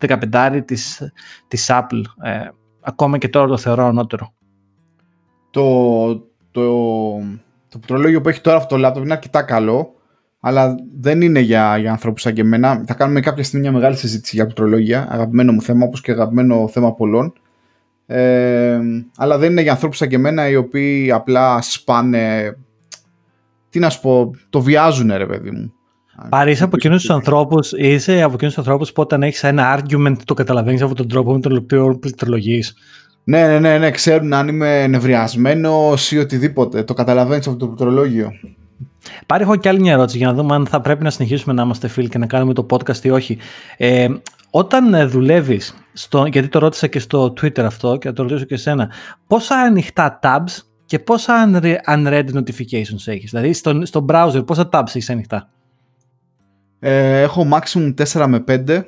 [0.08, 1.12] 15 της,
[1.48, 2.02] της Apple.
[2.24, 2.50] Ε,
[2.82, 4.34] ακόμα και τώρα το θεωρώ ανώτερο.
[5.52, 6.08] Το,
[6.52, 6.64] το,
[7.70, 9.94] το πληκτρολόγιο που έχει τώρα αυτό το laptop είναι αρκετά καλό
[10.40, 12.84] αλλά δεν είναι για, για ανθρώπους σαν και εμένα.
[12.88, 16.68] Θα κάνουμε κάποια στιγμή μια μεγάλη συζήτηση για πληκτρολόγια, αγαπημένο μου θέμα, όπως και αγαπημένο
[16.68, 17.34] θέμα πολλών.
[18.06, 18.80] Ε,
[19.18, 22.56] αλλά δεν είναι για ανθρώπους σαν και εμένα, οι οποίοι απλά σπάνε,
[23.70, 25.74] τι να σου πω, το βιάζουν ρε παιδί μου.
[26.30, 29.80] Πάρει είσαι από εκείνους τους ανθρώπους, είσαι από εκείνους τους ανθρώπους που όταν έχεις ένα
[29.80, 32.76] argument το καταλαβαίνεις από τον τρόπο με τον οποίο πληκτρολογείς.
[33.24, 36.84] Ναι, ναι, ναι, ναι, ξέρουν αν είμαι νευριασμένος ή οτιδήποτε.
[36.84, 38.32] Το καταλαβαίνεις από το πληκτρολόγιο.
[39.26, 41.62] Πάρε, έχω και άλλη μια ερώτηση για να δούμε αν θα πρέπει να συνεχίσουμε να
[41.64, 43.38] είμαστε φίλοι και να κάνουμε το podcast ή όχι.
[43.78, 44.08] Ε,
[44.50, 45.76] όταν ε, δουλεύεις,
[46.32, 48.92] γιατί το ρώτησα και στο Twitter αυτό και θα το ρωτήσω και εσένα,
[49.28, 51.50] πόσα ανοιχτά tabs και πόσα
[51.88, 55.50] unread notifications έχεις, δηλαδή στο, στο browser πόσα tabs έχεις ανοιχτά;
[56.80, 58.84] Ε, έχω maximum 4 με 5.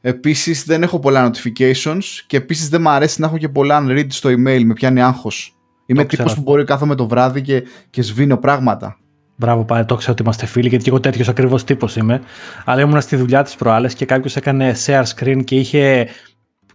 [0.00, 4.06] Επίσης δεν έχω πολλά notifications και επίσης δεν μου αρέσει να έχω και πολλά unread
[4.08, 5.54] στο email, με πιάνει άγχος.
[5.86, 8.98] Είμαι τύπος που μπορεί κάθομαι το βράδυ και, και σβήνω πράγματα.
[9.40, 12.20] Μπράβο, πάλι το ξέρω ότι είμαστε φίλοι, γιατί και εγώ τέτοιος ακριβώς τύπος είμαι.
[12.64, 16.08] Αλλά ήμουν στη δουλειά της προάλλες και κάποιος έκανε share screen και είχε,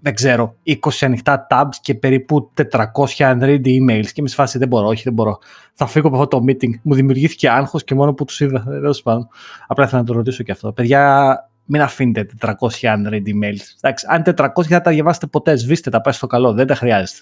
[0.02, 2.86] δεν ξέρω, 20 ανοιχτά tabs και περίπου 400
[3.18, 4.06] unread emails.
[4.06, 5.38] Και είμαι σε φάση δεν μπορώ, όχι, δεν μπορώ.
[5.74, 6.72] Θα φύγω από αυτό το meeting.
[6.82, 8.64] Μου δημιουργήθηκε άγχος και μόνο που τους είδα.
[8.82, 9.28] Τέλος πάντων.
[9.68, 10.72] Απλά ήθελα να το ρωτήσω και αυτό.
[10.72, 12.52] Παιδιά, μην αφήνετε 400
[12.82, 13.64] unread emails.
[13.82, 17.22] Εντάξει, αν 400 θα τα διαβάσετε ποτέ, σβήστε τα, πάει στο καλό, δεν τα χρειάζεται.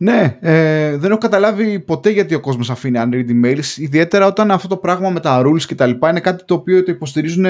[0.00, 4.68] Ναι, ε, δεν έχω καταλάβει ποτέ γιατί ο κόσμος αφήνει unread emails, ιδιαίτερα όταν αυτό
[4.68, 7.46] το πράγμα με τα rules και τα λοιπά είναι κάτι το οποίο το υποστηρίζουν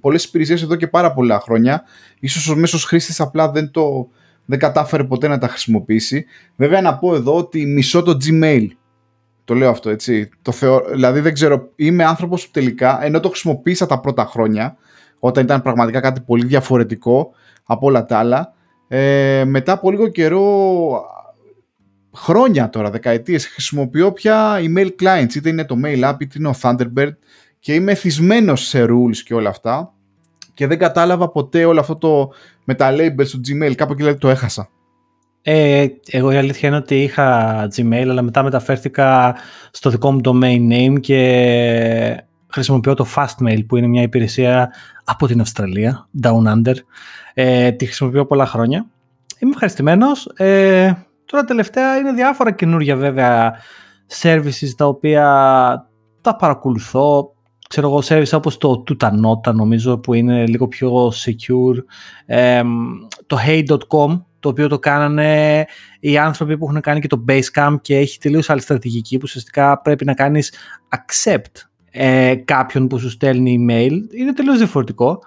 [0.00, 1.82] πολλές υπηρεσίες εδώ και πάρα πολλά χρόνια.
[2.20, 4.08] Ίσως ο μέσος χρήστης απλά δεν, το,
[4.44, 6.24] δεν κατάφερε ποτέ να τα χρησιμοποιήσει.
[6.56, 8.66] Βέβαια να πω εδώ ότι μισώ το Gmail.
[9.44, 10.28] Το λέω αυτό έτσι.
[10.42, 10.84] Το θεω...
[10.90, 14.76] Δηλαδή δεν ξέρω, είμαι άνθρωπος που τελικά, ενώ το χρησιμοποίησα τα πρώτα χρόνια,
[15.18, 17.30] όταν ήταν πραγματικά κάτι πολύ διαφορετικό
[17.64, 18.52] από όλα τα άλλα,
[18.88, 20.46] ε, μετά από λίγο καιρό
[22.14, 26.54] χρόνια τώρα, δεκαετίες, χρησιμοποιώ πια email clients, είτε είναι το mail app, είτε είναι ο
[26.62, 27.12] Thunderbird
[27.58, 29.92] και είμαι εθισμένος σε rules και όλα αυτά
[30.54, 32.30] και δεν κατάλαβα ποτέ όλο αυτό το
[32.64, 34.68] με τα labels του Gmail, κάπου εκεί δηλαδή το έχασα.
[35.42, 39.36] Ε, εγώ η αλήθεια είναι ότι είχα Gmail, αλλά μετά μεταφέρθηκα
[39.70, 44.72] στο δικό μου domain name και χρησιμοποιώ το Fastmail που είναι μια υπηρεσία
[45.04, 46.74] από την Αυστραλία, Down Under.
[47.34, 48.86] Ε, τη χρησιμοποιώ πολλά χρόνια.
[49.38, 50.26] Είμαι ευχαριστημένος.
[50.26, 50.92] Ε,
[51.30, 53.54] Τώρα τελευταία είναι διάφορα καινούργια βέβαια
[54.22, 55.24] services τα οποία
[56.20, 57.32] τα παρακολουθώ.
[57.68, 61.76] Ξέρω εγώ service όπως το Tutanota νομίζω που είναι λίγο πιο secure.
[63.26, 65.64] το hey.com το οποίο το κάνανε
[66.00, 69.80] οι άνθρωποι που έχουν κάνει και το Basecamp και έχει τελείως άλλη στρατηγική που ουσιαστικά
[69.80, 70.54] πρέπει να κάνεις
[70.88, 74.14] accept ε, κάποιον που σου στέλνει email.
[74.18, 75.22] Είναι τελείως διαφορετικό.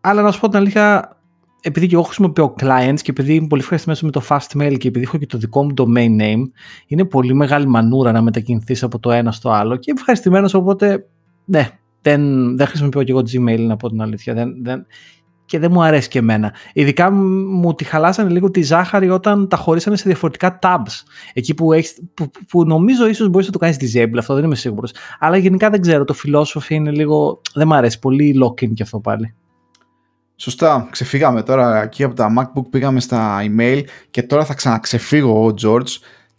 [0.00, 1.16] αλλά να σου πω την αλήθεια
[1.62, 4.88] επειδή και εγώ χρησιμοποιώ clients και επειδή είμαι πολύ ευχαριστημένο με το fast mail και
[4.88, 6.42] επειδή έχω και το δικό μου domain name,
[6.86, 11.06] είναι πολύ μεγάλη μανούρα να μετακινηθείς από το ένα στο άλλο και είμαι ευχαριστημένος οπότε
[11.44, 11.68] ναι,
[12.02, 14.34] δεν, δεν χρησιμοποιώ και εγώ Gmail να πω την αλήθεια.
[14.34, 14.86] Δεν, δεν,
[15.44, 16.54] και δεν μου αρέσει και εμένα.
[16.72, 21.02] Ειδικά μου τη χαλάσανε λίγο τη ζάχαρη όταν τα χωρίσανε σε διαφορετικά tabs.
[21.32, 24.54] Εκεί που, έχεις, που, που νομίζω ίσως μπορείς να το κάνεις disable, αυτό δεν είμαι
[24.54, 24.92] σίγουρος.
[25.18, 26.04] Αλλά γενικά δεν ξέρω.
[26.04, 27.40] Το philosophy είναι λίγο.
[27.54, 27.98] Δεν μου αρέσει.
[27.98, 29.34] Πολύ locking και αυτό πάλι.
[30.42, 35.54] Σωστά, ξεφύγαμε τώρα εκεί από τα MacBook, πήγαμε στα email και τώρα θα ξαναξεφύγω ο
[35.62, 35.88] George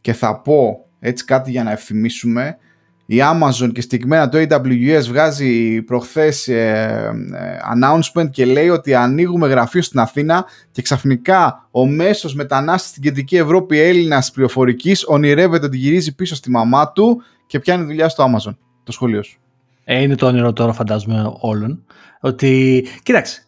[0.02, 2.58] και θα πω έτσι κάτι για να ευθυμίσουμε.
[3.06, 9.48] Η Amazon και συγκεκριμένα το AWS βγάζει προχθές ε, ε, announcement και λέει ότι ανοίγουμε
[9.48, 15.78] γραφείο στην Αθήνα και ξαφνικά ο μέσος μετανάστης στην κεντρική Ευρώπη Έλληνας πληροφορικής ονειρεύεται ότι
[15.78, 18.56] γυρίζει πίσω στη μαμά του και πιάνει δουλειά στο Amazon.
[18.84, 19.40] Το σχολείο σου.
[19.84, 21.84] Ε, είναι το όνειρο τώρα φαντάζομαι όλων.
[22.20, 23.46] Ότι, κοίταξε,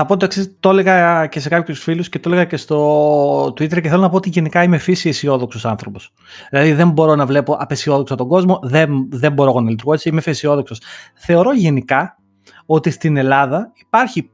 [0.00, 3.44] θα πω το εξής, το έλεγα και σε κάποιους φίλους και το έλεγα και στο
[3.44, 6.12] Twitter και θέλω να πω ότι γενικά είμαι φύση αισιόδοξος άνθρωπος.
[6.50, 10.22] Δηλαδή δεν μπορώ να βλέπω απεσιόδοξο τον κόσμο, δεν, δεν μπορώ να λειτουργώ έτσι, είμαι
[10.24, 10.74] αισιόδοξο.
[11.14, 12.18] Θεωρώ γενικά
[12.66, 14.30] ότι στην Ελλάδα υπάρχει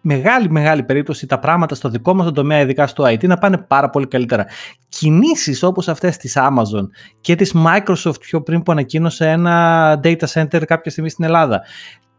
[0.00, 3.90] μεγάλη μεγάλη περίπτωση τα πράγματα στο δικό μας τομέα, ειδικά στο IT, να πάνε πάρα
[3.90, 4.46] πολύ καλύτερα.
[4.88, 6.86] Κινήσεις όπως αυτές της Amazon
[7.20, 11.62] και της Microsoft πιο πριν που ανακοίνωσε ένα data center κάποια στιγμή στην Ελλάδα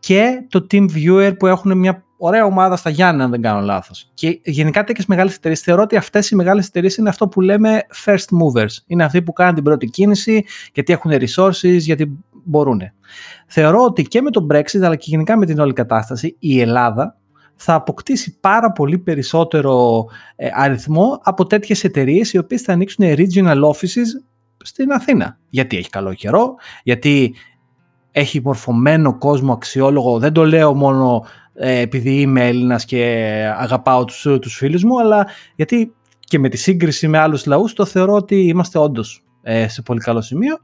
[0.07, 4.11] και το TeamViewer που έχουν μια ωραία ομάδα στα Γιάννη, αν δεν κάνω λάθος.
[4.13, 7.81] Και γενικά τέτοιες μεγάλες εταιρείες θεωρώ ότι αυτές οι μεγάλες εταιρείες είναι αυτό που λέμε
[8.05, 8.71] first movers.
[8.87, 12.81] Είναι αυτοί που κάνουν την πρώτη κίνηση, γιατί έχουν resources, γιατί μπορούν.
[13.47, 17.17] Θεωρώ ότι και με το Brexit, αλλά και γενικά με την όλη κατάσταση, η Ελλάδα
[17.55, 23.61] θα αποκτήσει πάρα πολύ περισσότερο ε, αριθμό από τέτοιες εταιρείες οι οποίες θα ανοίξουν regional
[23.61, 24.21] offices
[24.63, 25.37] στην Αθήνα.
[25.49, 27.35] Γιατί έχει καλό καιρό, γιατί
[28.17, 30.19] έχει μορφωμένο κόσμο αξιόλογο.
[30.19, 33.03] Δεν το λέω μόνο ε, επειδή είμαι Έλληνας και
[33.57, 37.85] αγαπάω τους, τους φίλους μου, αλλά γιατί και με τη σύγκριση με άλλους λαούς το
[37.85, 40.59] θεωρώ ότι είμαστε όντως ε, σε πολύ καλό σημείο.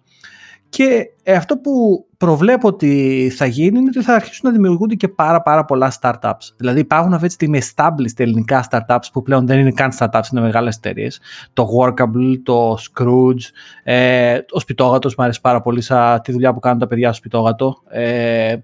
[0.76, 5.08] Και ε, αυτό που προβλέπω ότι θα γίνει είναι ότι θα αρχίσουν να δημιουργούνται και
[5.08, 6.54] πάρα πάρα πολλά startups.
[6.58, 10.42] Δηλαδή υπάρχουν αυτή τη στιγμή established ελληνικά startups που πλέον δεν είναι καν startups, είναι
[10.42, 11.20] μεγάλες εταιρείες.
[11.54, 13.42] Το Workable, το Scrooge,
[13.84, 17.18] ε, ο Σπιτόγατος μου αρέσει πάρα πολύ σαν τη δουλειά που κάνουν τα παιδιά στο
[17.18, 17.82] Σπιτόγατο.
[17.90, 18.56] Ε,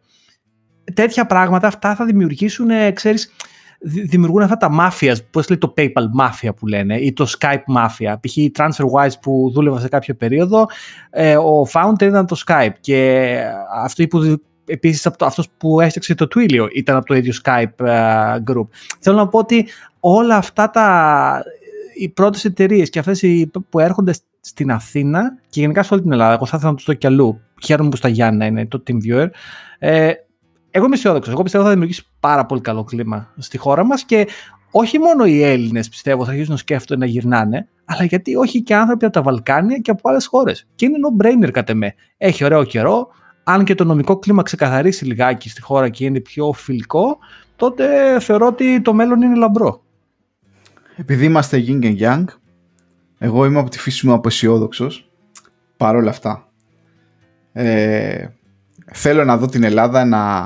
[0.94, 3.34] τέτοια πράγματα αυτά θα δημιουργήσουν, ξέρεις,
[3.82, 8.16] δημιουργούν αυτά τα mafia, πώς λέει το PayPal mafia που λένε, ή το Skype mafia.
[8.22, 8.38] Π.χ.
[8.38, 10.66] η TransferWise που δούλευα σε κάποιο περίοδο,
[11.10, 13.42] ε, ο founder ήταν το Skype και
[13.84, 18.68] αυτό που επίσης αυτός που έστειξε το Twilio ήταν από το ίδιο Skype ε, group.
[19.00, 19.68] Θέλω να πω ότι
[20.00, 21.44] όλα αυτά τα,
[21.98, 23.24] οι πρώτες εταιρείες και αυτές
[23.70, 26.86] που έρχονται στην Αθήνα και γενικά σε όλη την Ελλάδα, εγώ θα ήθελα να τους
[26.86, 27.42] δω κι αλλού.
[27.64, 29.28] Χαίρομαι που στα Γιάννα είναι το TeamViewer.
[29.80, 30.12] Ε,
[30.72, 31.34] εγώ είμαι αισιόδοξος.
[31.34, 34.28] Εγώ πιστεύω θα δημιουργήσει πάρα πολύ καλό κλίμα στη χώρα μας και
[34.72, 38.76] όχι μόνο οι Έλληνες πιστεύω θα αρχίσουν να σκέφτονται να γυρνάνε, αλλά γιατί όχι και
[38.76, 40.68] άνθρωποι από τα Βαλκάνια και από άλλες χώρες.
[40.76, 41.96] Και είναι no-brainer κατά με.
[42.18, 43.08] Έχει ωραίο καιρό.
[43.44, 47.18] Αν και το νομικό κλίμα ξεκαθαρίσει λιγάκι στη χώρα και είναι πιο φιλικό,
[47.56, 49.84] τότε θεωρώ ότι το μέλλον είναι λαμπρό.
[50.96, 52.24] Επειδή είμαστε yin and yang,
[53.18, 55.12] εγώ είμαι από τη φύση μου απεσιόδοξος.
[55.78, 56.48] Παρ' όλα αυτά.
[57.52, 58.28] Ε,
[58.92, 60.46] θέλω να δω την Ελλάδα να,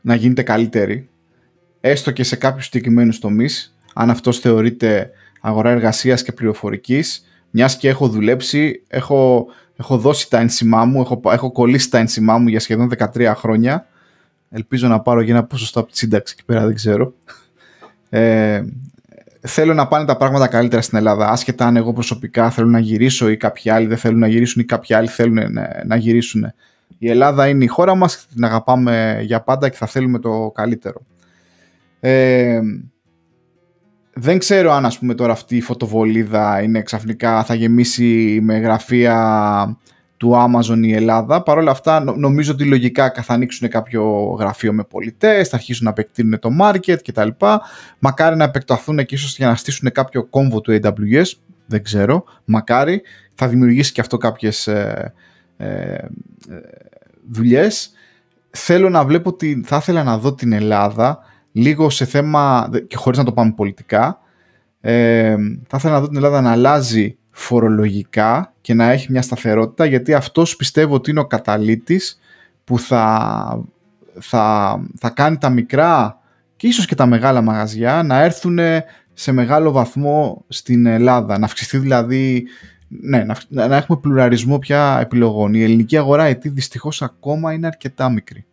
[0.00, 1.08] να γίνεται καλύτερη.
[1.80, 5.10] Έστω και σε κάποιους συγκεκριμένους τομείς, αν αυτός θεωρείται
[5.40, 11.20] αγορά εργασίας και πληροφορικής, μιας και έχω δουλέψει, έχω, έχω δώσει τα ένσημά μου, έχω,
[11.24, 13.86] έχω κολλήσει τα ένσημά μου για σχεδόν 13 χρόνια.
[14.50, 17.14] Ελπίζω να πάρω για ένα ποσοστό από τη σύνταξη εκεί πέρα, δεν ξέρω.
[18.08, 18.62] Ε,
[19.40, 21.28] θέλω να πάνε τα πράγματα καλύτερα στην Ελλάδα.
[21.28, 24.64] Άσχετα αν εγώ προσωπικά θέλω να γυρίσω ή κάποιοι άλλοι δεν θέλουν να γυρίσουν ή
[24.64, 25.38] κάποιοι άλλοι θέλουν
[25.86, 26.52] να γυρίσουν.
[27.02, 31.06] Η Ελλάδα είναι η χώρα μας, την αγαπάμε για πάντα και θα θέλουμε το καλύτερο.
[32.00, 32.60] Ε,
[34.12, 39.78] δεν ξέρω αν ας πούμε τώρα αυτή η φωτοβολίδα είναι ξαφνικά θα γεμίσει με γραφεία
[40.16, 41.42] του Amazon η Ελλάδα.
[41.42, 45.90] Παρ' όλα αυτά νομίζω ότι λογικά θα ανοίξουν κάποιο γραφείο με πολιτές, θα αρχίσουν να
[45.90, 47.28] επεκτείνουν το market κτλ.
[47.98, 51.30] Μακάρι να επεκταθούν και ίσως για να στήσουν κάποιο κόμβο του AWS,
[51.66, 53.02] δεν ξέρω, μακάρι.
[53.34, 55.12] Θα δημιουργήσει και αυτό κάποιες ε,
[55.62, 56.08] ε, ε,
[57.30, 57.90] δουλειές.
[58.50, 61.18] Θέλω να βλέπω ότι θα ήθελα να δω την Ελλάδα
[61.52, 64.20] λίγο σε θέμα, και χωρίς να το πάμε πολιτικά,
[64.80, 69.84] ε, θα ήθελα να δω την Ελλάδα να αλλάζει φορολογικά και να έχει μια σταθερότητα
[69.84, 72.20] γιατί αυτός πιστεύω ότι είναι ο καταλήτης
[72.64, 73.64] που θα,
[74.20, 76.18] θα, θα κάνει τα μικρά
[76.56, 78.58] και ίσως και τα μεγάλα μαγαζιά να έρθουν
[79.12, 81.38] σε μεγάλο βαθμό στην Ελλάδα.
[81.38, 82.46] Να αυξηθεί δηλαδή,
[83.00, 85.54] ναι, να, να έχουμε πλουραρισμό πια επιλογών.
[85.54, 88.44] Η ελληνική αγορά, γιατί δυστυχώς ακόμα είναι αρκετά μικρή.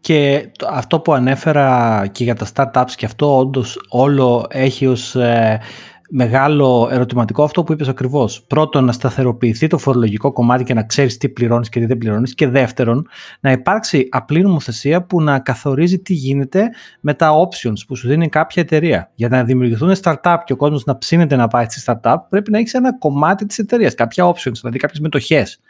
[0.00, 5.60] Και αυτό που ανέφερα και για τα startups και αυτό όντως όλο έχει ως ε,
[6.16, 8.44] μεγάλο ερωτηματικό αυτό που είπες ακριβώς.
[8.46, 12.34] Πρώτον, να σταθεροποιηθεί το φορολογικό κομμάτι και να ξέρεις τι πληρώνεις και τι δεν πληρώνεις.
[12.34, 13.08] Και δεύτερον,
[13.40, 18.28] να υπάρξει απλή νομοθεσία που να καθορίζει τι γίνεται με τα options που σου δίνει
[18.28, 19.10] κάποια εταιρεία.
[19.14, 22.58] Για να δημιουργηθούν startup και ο κόσμος να ψήνεται να πάει στη startup, πρέπει να
[22.58, 25.60] έχεις ένα κομμάτι της εταιρείας, κάποια options, δηλαδή κάποιες μετοχές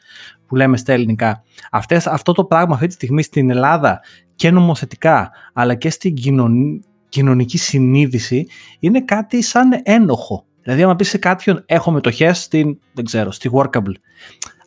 [0.46, 1.42] που λέμε στα ελληνικά.
[1.70, 4.00] Αυτές, αυτό το πράγμα αυτή τη στιγμή στην Ελλάδα
[4.34, 6.80] και νομοθετικά αλλά και στην κοινωνία
[7.14, 8.46] κοινωνική συνείδηση
[8.78, 10.44] είναι κάτι σαν ένοχο.
[10.62, 13.94] Δηλαδή, άμα πεις σε κάποιον, έχω μετοχέ στην, δεν ξέρω, στη Workable.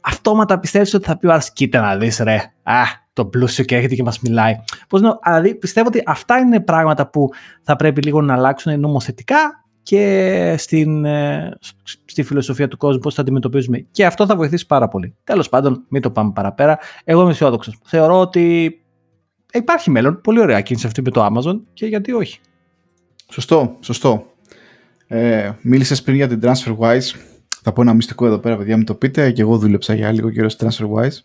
[0.02, 2.36] Αυτόματα πιστεύεις ότι θα πει ο άλλος, κοίτα να δεις, ρε.
[2.64, 2.82] Α,
[3.14, 4.56] το πλούσιο και έρχεται και μας μιλάει.
[4.90, 7.30] Πώς νο, δηλαδή, πιστεύω ότι αυτά είναι πράγματα που
[7.62, 11.58] θα πρέπει λίγο να αλλάξουν νομοθετικά και στην, ε,
[12.06, 13.86] στη φιλοσοφία του κόσμου, πώς θα αντιμετωπίζουμε.
[13.92, 15.16] Και αυτό θα βοηθήσει πάρα πολύ.
[15.24, 16.78] Τέλος πάντων, μην το πάμε παραπέρα.
[17.04, 17.80] Εγώ είμαι αισιόδοξος.
[17.84, 18.72] Θεωρώ ότι
[19.58, 20.22] υπάρχει μέλλον.
[20.22, 22.40] Πολύ ωραία κίνηση αυτή με το Amazon και γιατί όχι.
[23.32, 24.34] Σωστό, σωστό.
[25.08, 27.16] Ε, Μίλησες πριν για την TransferWise.
[27.62, 29.32] Θα πω ένα μυστικό εδώ πέρα, παιδιά, μην το πείτε.
[29.32, 31.18] Και εγώ δούλεψα για λίγο καιρό στη TransferWise.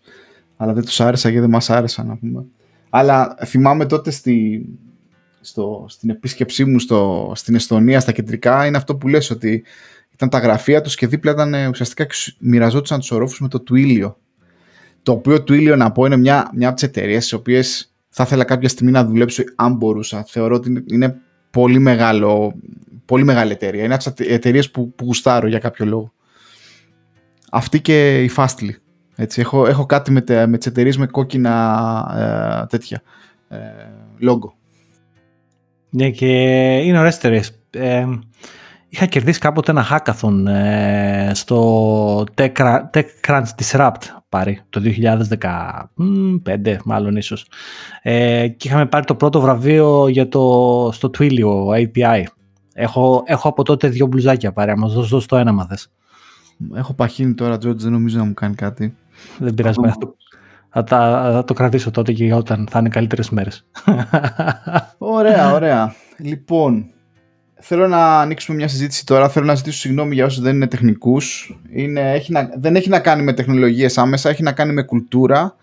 [0.57, 2.45] Αλλά δεν τους άρεσα γιατί δεν μας άρεσαν, να πούμε.
[2.91, 4.67] Αλλά θυμάμαι τότε στη,
[5.41, 9.65] στο, στην επίσκεψή μου στο, στην Εστονία, στα κεντρικά, είναι αυτό που λες ότι
[10.15, 13.63] ήταν τα γραφεία τους και δίπλα ήταν ε, ουσιαστικά και μοιραζόντουσαν τους ορόφους με το
[13.71, 14.15] Twilio.
[15.03, 18.45] Το οποίο Twilio, να πω, είναι μια, μια από τις εταιρείες τι οποίες θα ήθελα
[18.45, 20.25] κάποια στιγμή να δουλέψω αν μπορούσα.
[20.29, 21.17] Θεωρώ ότι είναι
[21.51, 22.55] πολύ, μεγάλο,
[23.05, 23.85] πολύ μεγάλη εταιρεία.
[23.85, 26.13] Είναι από τις εταιρείες που, που γουστάρω για κάποιο λόγο.
[27.51, 28.71] Αυτή και η Fastly.
[29.17, 33.03] Έτσι, έχω, έχω κάτι με, με τις εταιρείες με κόκκινα ε, τέτοια
[33.49, 33.59] ε,
[34.19, 34.55] λόγο.
[35.91, 36.27] Ναι και
[36.79, 37.63] είναι ωραίες εταιρείες.
[37.71, 38.07] Ε,
[38.89, 44.81] είχα κερδίσει κάποτε ένα hackathon ε, στο TechCrunch Disrupt πάρει το
[45.39, 47.47] 2015 μάλλον ίσως.
[48.03, 52.23] Ε, και είχαμε πάρει το πρώτο βραβείο για το, στο Twilio API
[52.75, 55.91] έχω, έχω από τότε δύο μπλουζάκια πάρει άμα δώσω το ένα μάθες
[56.75, 58.97] έχω παχύνει τώρα George δεν νομίζω να μου κάνει κάτι.
[59.39, 59.79] Δεν πειράζει
[60.71, 63.67] θα, θα, το κρατήσω τότε και όταν θα είναι καλύτερες μέρες.
[64.99, 65.95] Ωραία ωραία.
[66.19, 66.92] Λοιπόν
[67.65, 69.29] θέλω να ανοίξουμε μια συζήτηση τώρα.
[69.29, 71.57] Θέλω να ζητήσω συγγνώμη για όσους δεν είναι τεχνικούς.
[72.57, 75.57] δεν έχει να κάνει με τεχνολογίες άμεσα, έχει να κάνει με κουλτούρα.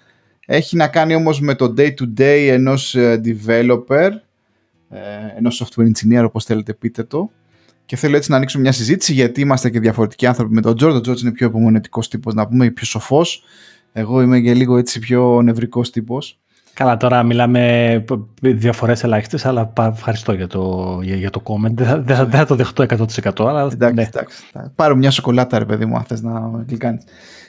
[0.45, 4.09] Έχει να κάνει όμως με το day to day ενός ε, developer
[4.89, 4.99] ε,
[5.37, 7.31] ενός software engineer, όπως θέλετε πείτε το.
[7.85, 10.93] Και θέλω έτσι να ανοίξουμε μια συζήτηση, γιατί είμαστε και διαφορετικοί άνθρωποι με τον George.
[10.93, 13.43] Ο George είναι πιο υπομονετικός τύπος, να πούμε, πιο σοφός.
[13.93, 16.39] Εγώ είμαι και λίγο έτσι πιο νευρικός τύπος.
[16.73, 18.03] Καλά, τώρα μιλάμε
[18.41, 21.73] διαφορέ ελάχιστες, αλλά ευχαριστώ για το, για, για το comment.
[21.73, 23.45] Δεν θα, δεν θα το δεχτώ 100%.
[23.47, 24.01] Αλλά, εντάξει, ναι.
[24.01, 24.43] εντάξει.
[24.75, 26.99] Πάρω μια σοκολάτα, ρε παιδί μου, αν θες να κλικάνει.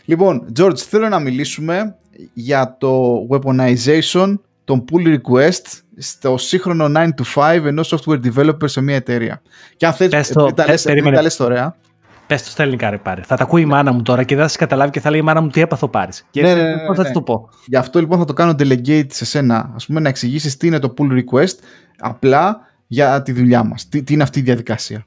[0.05, 1.97] Λοιπόν, George, θέλω να μιλήσουμε
[2.33, 8.81] για το weaponization των pull request στο σύγχρονο 9 to 5 ενός software developer σε
[8.81, 9.43] μια εταιρεία.
[9.77, 11.77] Και αν θες, το, τα, λες, τα λες ωραία.
[12.31, 13.23] Πες το στα ελληνικά, ρε πάρε.
[13.23, 15.21] Θα τα ακούει η μάνα μου τώρα και δεν θα σε καταλάβει και θα λέει
[15.21, 16.27] η μάνα μου τι έπαθω πάρεις.
[16.31, 17.49] Και ναι, ναι, ναι, πώς θα τη το πω.
[17.67, 19.57] Γι' αυτό λοιπόν θα το κάνω delegate σε σένα.
[19.57, 21.55] Α πούμε να εξηγήσεις τι είναι το pull request
[21.99, 23.89] απλά για τη δουλειά μας.
[23.89, 25.07] Τι, τι είναι αυτή η διαδικασία.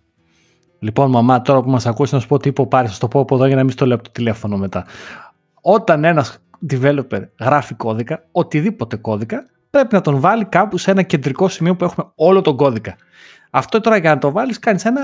[0.79, 3.19] Λοιπόν, μαμά, τώρα που μας ακούσει να σου πω τι είπε πάρει, θα το πω
[3.19, 4.85] από εδώ για να μην στο λέω από το τηλέφωνο μετά.
[5.61, 6.37] Όταν ένας
[6.71, 11.83] developer γράφει κώδικα, οτιδήποτε κώδικα, πρέπει να τον βάλει κάπου σε ένα κεντρικό σημείο που
[11.83, 12.95] έχουμε όλο τον κώδικα.
[13.49, 15.01] Αυτό τώρα για να το βάλεις, κάνεις ένα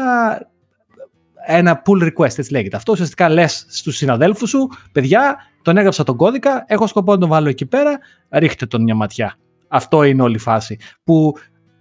[1.45, 2.75] ένα pull request, έτσι λέγεται.
[2.75, 7.29] Αυτό ουσιαστικά λες στους συναδέλφους σου, παιδιά, τον έγραψα τον κώδικα, έχω σκοπό να τον
[7.29, 7.99] βάλω εκεί πέρα,
[8.29, 9.37] ρίχτε τον μια ματιά.
[9.67, 10.77] Αυτό είναι όλη η φάση.
[11.03, 11.33] Που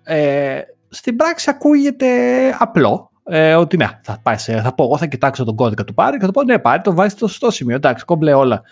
[0.03, 2.09] ε, στην πράξη ακούγεται
[2.59, 3.11] απλό.
[3.31, 6.18] Ε, ότι ναι, θα, πάει σε, θα πω, εγώ θα κοιτάξω τον κώδικα του πάρει
[6.18, 7.77] και θα πω ναι, πάρει, το βάζει στο σωστό σημείο.
[7.77, 8.62] Εντάξει, κόμπλε όλα.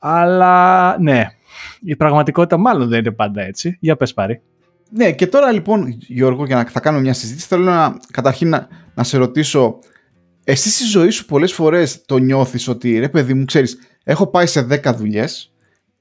[0.00, 1.26] Αλλά ναι,
[1.80, 3.78] η πραγματικότητα μάλλον δεν είναι πάντα έτσι.
[3.80, 4.42] Για πες πάρει.
[4.90, 8.68] Ναι, και τώρα λοιπόν, Γιώργο, για να θα κάνω μια συζήτηση, θέλω να, καταρχήν να,
[8.94, 9.78] να σε ρωτήσω
[10.48, 14.46] εσύ στη ζωή σου πολλές φορές το νιώθεις ότι ρε παιδί μου ξέρεις έχω πάει
[14.46, 15.52] σε 10 δουλειές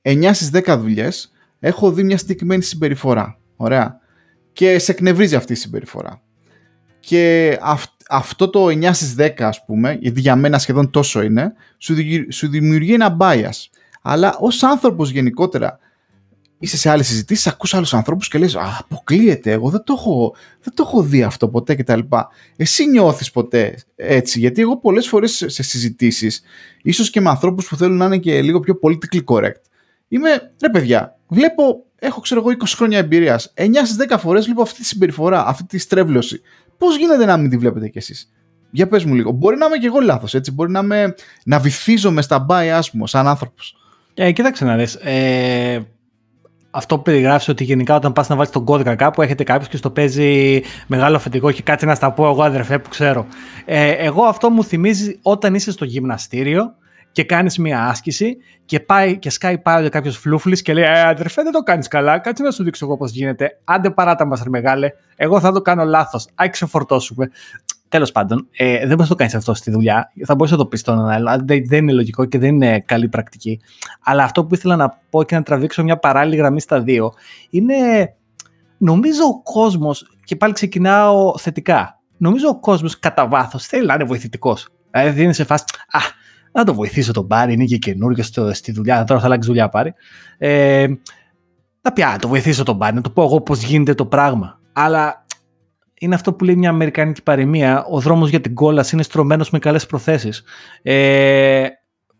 [0.01, 3.39] 9 στις 10 δουλειές έχω δει μια συγκεκριμένη συμπεριφορά.
[3.55, 3.99] Ωραία.
[4.53, 6.21] Και σε εκνευρίζει αυτή η συμπεριφορά.
[6.99, 7.57] Και
[8.09, 11.95] αυτό το 9 στις 10 ας πούμε γιατί για μένα σχεδόν τόσο είναι σου,
[12.31, 13.65] σου δημιουργεί ένα bias.
[14.01, 15.79] Αλλά ως άνθρωπος γενικότερα
[16.65, 19.51] είσαι σε άλλες συζητήσεις, ακούς άλλους ανθρώπους και λες Α, αποκλείεται.
[19.51, 21.99] Εγώ δεν το έχω, δεν το έχω δει αυτό ποτέ κτλ.
[22.55, 26.41] Εσύ νιώθεις ποτέ έτσι, γιατί εγώ πολλές φορές σε συζητήσεις,
[26.81, 29.61] ίσως και με ανθρώπους που θέλουν να είναι και λίγο πιο politically correct,
[30.07, 30.29] είμαι
[30.61, 33.53] ρε παιδιά, βλέπω, έχω ξέρω εγώ 20 χρόνια εμπειρίας.
[33.55, 36.41] 9 στις 10 φορές βλέπω αυτή τη συμπεριφορά, αυτή τη στρέβλωση.
[36.77, 38.31] Πώς γίνεται να μην τη βλέπετε κι εσείς;
[38.71, 39.31] Για πες μου λίγο.
[39.31, 40.51] Μπορεί να είμαι και εγώ λάθος, έτσι.
[40.51, 43.75] Μπορεί να, με, να βυθίζομαι στα bias μου σαν άνθρωπος.
[44.13, 44.95] Ε, κοίταξε να δεις.
[44.95, 45.85] Ε,
[46.75, 49.77] αυτό που περιγράφεις ότι γενικά όταν πας να βάλεις τον κώδικα κάπου, έχετε κάποιος και
[49.77, 53.27] στο παίζει μεγάλο αφεντικό και κάτσε να στα πω εγώ αδερφέ που ξέρω.
[53.65, 56.75] Ε, εγώ αυτό μου θυμίζει όταν είσαι στο γυμναστήριο
[57.11, 61.43] και κάνεις μία άσκηση και, πάει, και σκάει πάλι κάποιος φλούφλης και λέει Ε, αδερφέ,
[61.43, 62.19] δεν το κάνεις καλά.
[62.19, 63.59] Κάτσε να σου δείξω εγώ πώς γίνεται.
[63.63, 64.91] Άντε παράτα μας, μεγάλε.
[65.15, 66.27] Εγώ θα το κάνω λάθος.
[66.35, 67.29] Α ξεφορτώσουμε.
[67.95, 70.11] Τέλος πάντων, ε, δεν μπορείς να το κάνεις αυτό στη δουλειά.
[70.25, 71.39] Θα μπορούσε να το πεις στον άλλο.
[71.43, 73.59] Δεν, δεν είναι λογικό και δεν είναι καλή πρακτική.
[74.03, 77.13] Αλλά αυτό που ήθελα να πω και να τραβήξω μια παράλληλη γραμμή στα δύο
[77.49, 77.73] είναι.
[78.77, 81.99] Νομίζω ο κόσμος, και πάλι ξεκινάω θετικά.
[82.17, 84.67] Νομίζω ο κόσμος κατά βάθος θέλει να είναι βοηθητικός.
[84.91, 85.63] Δηλαδή είναι σε φάση.
[85.91, 85.99] Α,
[86.51, 89.03] να το βοηθήσω τον Πάρη, είναι και καινούριο στη δουλειά.
[89.03, 89.93] Τώρα θα αλλάξει δουλειά Πάρη.
[90.37, 90.87] Ε,
[91.81, 94.59] να πει, α, το βοηθήσω τον Πάρη, να του πω εγώ πώς γίνεται το πράγμα.
[94.73, 95.24] Αλλά
[96.05, 97.85] είναι αυτό που λέει μια αμερικάνικη παροιμία.
[97.89, 100.43] Ο δρόμος για την κόλαση είναι στρωμένος με καλές προθέσεις.
[100.81, 101.67] Ε,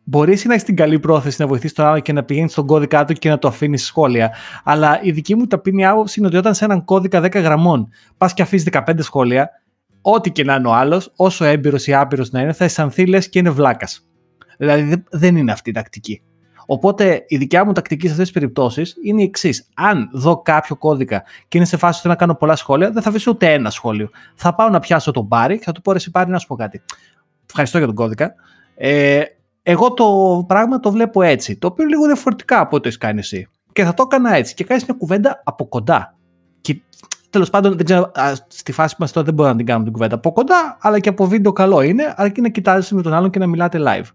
[0.08, 3.06] Μπορείς να έχεις την καλή πρόθεση να βοηθήσει τον άλλο και να πηγαίνεις στον κώδικα
[3.06, 4.36] του και να το αφήνεις σχόλια.
[4.63, 8.34] Αλλά η δική μου ταπεινή άποψη είναι ότι όταν σε έναν κώδικα 10 γραμμών πας
[8.34, 9.50] και αφήσεις 15 σχόλια,
[10.02, 13.30] ό,τι και να είναι ο άλλος, όσο έμπειρος ή άπειρος να είναι, θα αισθανθεί λες
[13.30, 14.08] και είναι βλάκας.
[14.58, 16.21] Δηλαδή δεν είναι αυτή η τακτική.
[16.65, 19.67] Οπότε η δικιά μου τακτική σε αυτές τις περιπτώσεις είναι η εξής.
[19.73, 23.10] Αν δω κάποιο κώδικα και είναι σε φάση ότι να κάνω πολλά σχόλια, δεν θα
[23.10, 24.10] αφήσω ούτε ένα σχόλιο.
[24.36, 26.56] Θα πάω να πιάσω τον Μπάρι και θα του πω εσύ Μπάρι να σου πω
[26.56, 26.82] κάτι.
[27.45, 28.34] Ευχαριστώ για τον κώδικα.
[28.75, 29.21] Ε,
[29.63, 30.06] εγώ το
[30.47, 31.58] πράγμα το βλέπω έτσι.
[31.58, 33.47] Το οποίο λίγο διαφορετικά από ό,τι έχεις κάνει εσύ.
[33.73, 34.54] Και θα το έκανα έτσι.
[34.54, 36.15] Και κάνεις μια κουβέντα από κοντά.
[36.62, 36.82] Και
[37.30, 38.11] τέλος πάντων, δεν ξέρω,
[38.47, 41.09] στη φάση μας τώρα δεν μπορώ να την κάνουμε την κουβέντα από κοντά, αλλά και
[41.09, 44.05] από βίντεο καλό είναι, αρκεί να κοιτάζεσαι με τον άλλον και να μιλάτε live.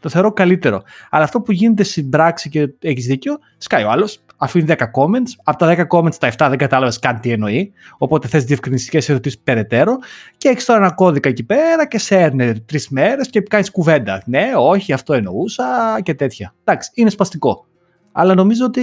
[0.00, 0.82] Το θεωρώ καλύτερο.
[1.10, 5.30] Αλλά αυτό που γίνεται στην πράξη και έχεις δίκιο, σκάει ο άλλος, αφήνει 10 comments.
[5.44, 7.72] Από τα 10 comments, τα 7 δεν κατάλαβες καν τι εννοεί.
[7.98, 9.96] Οπότε θες διευκρινιστικές ερωτήσεις περαιτέρω.
[10.36, 14.22] Και έχεις τώρα ένα κώδικα εκεί πέρα και σε έρνε τρεις μέρες και κάνεις κουβέντα.
[14.26, 15.64] Ναι, όχι, αυτό εννοούσα
[16.02, 16.54] και τέτοια.
[16.64, 17.66] Εντάξει, είναι σπαστικό.
[18.12, 18.82] Αλλά νομίζω ότι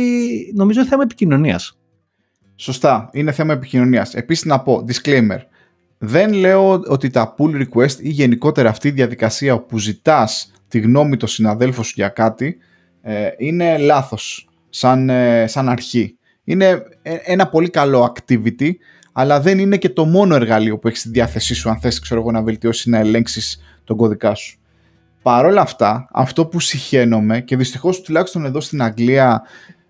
[0.55, 1.77] νομίζω είναι θέμα επικοινωνίας.
[2.55, 4.13] Σωστά, είναι θέμα επικοινωνίας.
[4.13, 5.39] Επίσης να πω, disclaimer.
[5.97, 11.17] Δεν λέω ότι τα pull request ή γενικότερα αυτή η διαδικασία που ζητάς τη γνώμη
[11.17, 12.57] των συναδέλφων σου για κάτι
[13.01, 16.17] ε, είναι λάθος σαν, ε, σαν αρχή.
[16.43, 16.65] Είναι
[17.01, 18.71] ε, ένα πολύ καλό activity,
[19.11, 22.19] αλλά δεν είναι και το μόνο εργαλείο που έχεις στη διάθεσή σου αν θες ξέρω
[22.19, 24.59] εγώ, να βελτιώσεις να ελέγξεις τον κώδικά σου.
[25.21, 29.41] Παρ' όλα αυτά, αυτό που συχαίνομαι και δυστυχώς τουλάχιστον εδώ στην Αγγλία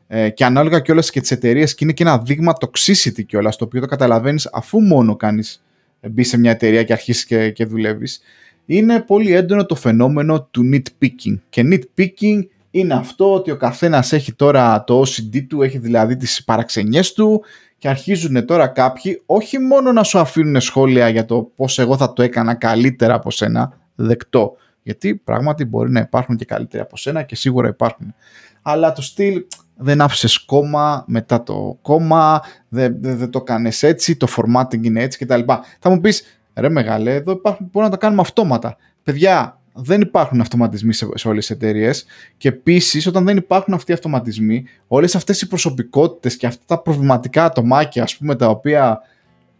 [0.08, 3.66] ε, και ανάλογα κιόλας και τις εταιρείες και είναι και ένα δείγμα toxicity κιόλας, το
[3.66, 5.64] οποίο το καταλαβαίνεις αφού μόνο κάνεις
[6.02, 8.22] μπει σε μια εταιρεία και αρχίσεις και, και δουλεύεις.
[8.70, 11.40] Είναι πολύ έντονο το φαινόμενο του nitpicking.
[11.50, 12.40] Και nitpicking
[12.72, 17.44] είναι αυτό ότι ο καθένας έχει τώρα το OCD του, έχει δηλαδή τις παραξενιές του
[17.78, 22.14] και αρχίζουν τώρα κάποιοι όχι μόνο να σου αφήνουν σχόλια για το πώς εγώ θα
[22.14, 24.56] το έκανα καλύτερα από σένα, δεκτό.
[24.84, 28.14] Γιατί πράγματι μπορεί να υπάρχουν και καλύτερα από σένα και σίγουρα υπάρχουν.
[28.62, 29.44] Αλλά το στυλ
[29.76, 35.26] δεν άφησες κόμμα μετά το κόμμα, δεν, δεν, το κάνει έτσι, το formatting είναι έτσι
[35.26, 35.42] κτλ.
[35.80, 38.78] Θα μου πεις, ρε μεγάλε, εδώ υπάρχουν, μπορούμε να τα κάνουμε αυτόματα.
[39.04, 42.06] Παιδιά, δεν υπάρχουν αυτοματισμοί σε, σε όλες τις εταιρείες.
[42.38, 46.82] Και επίσης, όταν δεν υπάρχουν αυτοί οι αυτοματισμοί, όλες αυτές οι προσωπικότητες και αυτά τα
[46.82, 49.02] προβληματικά ατομάκια, ας πούμε, τα οποία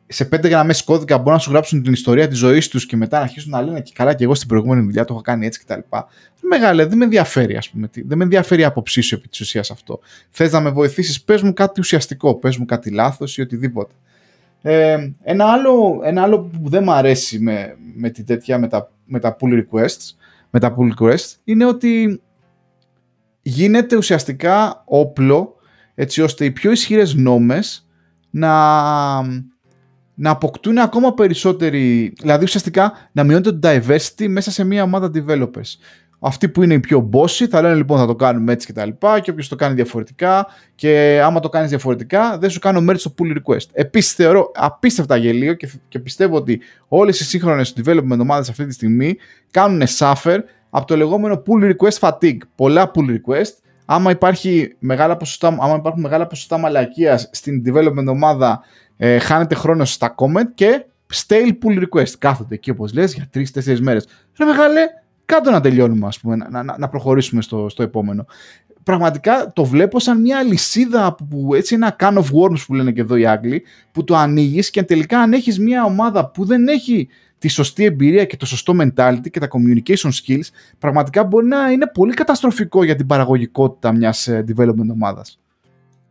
[0.08, 3.18] σε πέντε γραμμές κώδικα μπορούν να σου γράψουν την ιστορία της ζωής τους και μετά
[3.18, 5.60] να αρχίσουν να λένε και καλά και εγώ στην προηγούμενη δουλειά το έχω κάνει έτσι
[5.60, 5.80] κτλ.
[6.42, 7.90] Μεγάλε, δεν με ενδιαφέρει, ας πούμε.
[7.94, 10.00] Δεν με ενδιαφέρει η άποψή σου επί της ουσίας αυτό.
[10.30, 13.94] Θες να με βοηθήσεις, πες μου κάτι ουσιαστικό, πες μου κάτι λάθος ή οτιδήποτε.
[14.62, 18.92] Ε, ένα, άλλο, ένα άλλο που δεν μου αρέσει με, με την τέτοια, με τα,
[19.06, 20.16] με τα pull requests,
[20.50, 22.22] με τα pull requests είναι ότι
[23.42, 25.56] γίνεται ουσιαστικά όπλο
[25.96, 27.88] έτσι ώστε οι πιο ισχυρές νόμες
[28.30, 29.22] να,
[30.14, 35.78] να αποκτούν ακόμα περισσότερη, δηλαδή ουσιαστικά να μειώνεται το diversity μέσα σε μια ομάδα developers.
[36.20, 38.86] Αυτοί που είναι οι πιο bossy θα λένε λοιπόν θα το κάνουμε έτσι και τα
[38.86, 42.98] λοιπά και όποιος το κάνει διαφορετικά και άμα το κάνεις διαφορετικά δεν σου κάνω merge
[42.98, 43.68] στο pull request.
[43.72, 48.74] Επίσης θεωρώ απίστευτα γελίο και, και πιστεύω ότι όλες οι σύγχρονες development ομάδες αυτή τη
[48.74, 49.16] στιγμή
[49.52, 50.38] κάνουν suffer
[50.70, 52.38] από το λεγόμενο pull request fatigue.
[52.56, 53.54] Πολλά pull request
[53.90, 58.62] άμα, υπάρχει μεγάλα ποσοστά, άμα υπάρχουν μεγάλα ποσοστά μαλακίας στην development ομάδα
[58.98, 62.12] ε, χάνεται χρόνος στα comment και stale pull request.
[62.20, 64.08] Κάθονται εκεί όπως λες για 3-4 μέρες.
[64.38, 64.82] Ρε μεγάλε,
[65.28, 68.26] κάτω να τελειώνουμε ας πούμε, να, να, να προχωρήσουμε στο, στο επόμενο.
[68.84, 73.02] Πραγματικά το βλέπω σαν μια λυσίδα που έτσι ένα can of worms που λένε και
[73.02, 77.08] εδώ οι Άγγλοι που το ανοίγεις και τελικά αν έχεις μια ομάδα που δεν έχει
[77.38, 80.48] τη σωστή εμπειρία και το σωστό mentality και τα communication skills
[80.80, 85.40] πραγματικά μπορεί να είναι πολύ καταστροφικό για την παραγωγικότητα μιας ε, development ομάδας.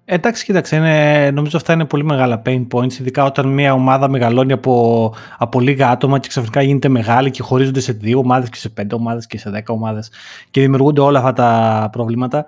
[0.09, 4.53] Εντάξει, κοίταξε, είναι, νομίζω αυτά είναι πολύ μεγάλα pain points, ειδικά όταν μια ομάδα μεγαλώνει
[4.53, 8.69] από, από λίγα άτομα και ξαφνικά γίνεται μεγάλη και χωρίζονται σε δύο ομάδες και σε
[8.69, 10.11] πέντε ομάδες και σε δέκα ομάδες
[10.51, 12.47] και δημιουργούνται όλα αυτά τα προβλήματα.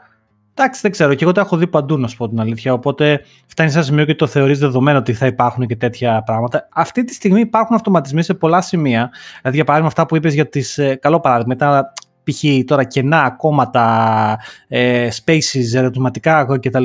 [0.54, 1.14] Εντάξει, δεν ξέρω.
[1.14, 2.72] Και εγώ τα έχω δει παντού, να σου πω την αλήθεια.
[2.72, 6.68] Οπότε φτάνει σε ένα σημείο και το θεωρείς δεδομένο ότι θα υπάρχουν και τέτοια πράγματα.
[6.72, 9.11] Αυτή τη στιγμή υπάρχουν αυτοματισμοί σε πολλά σημεία.
[9.40, 10.78] Δηλαδή, για παράδειγμα, αυτά που είπες για τις.
[10.78, 11.92] Ε, καλό παράδειγμα, τα
[12.22, 12.64] π.χ.
[12.64, 14.38] τώρα κενά, κόμματα,
[14.68, 16.84] ε, spaces, ερωτηματικά κτλ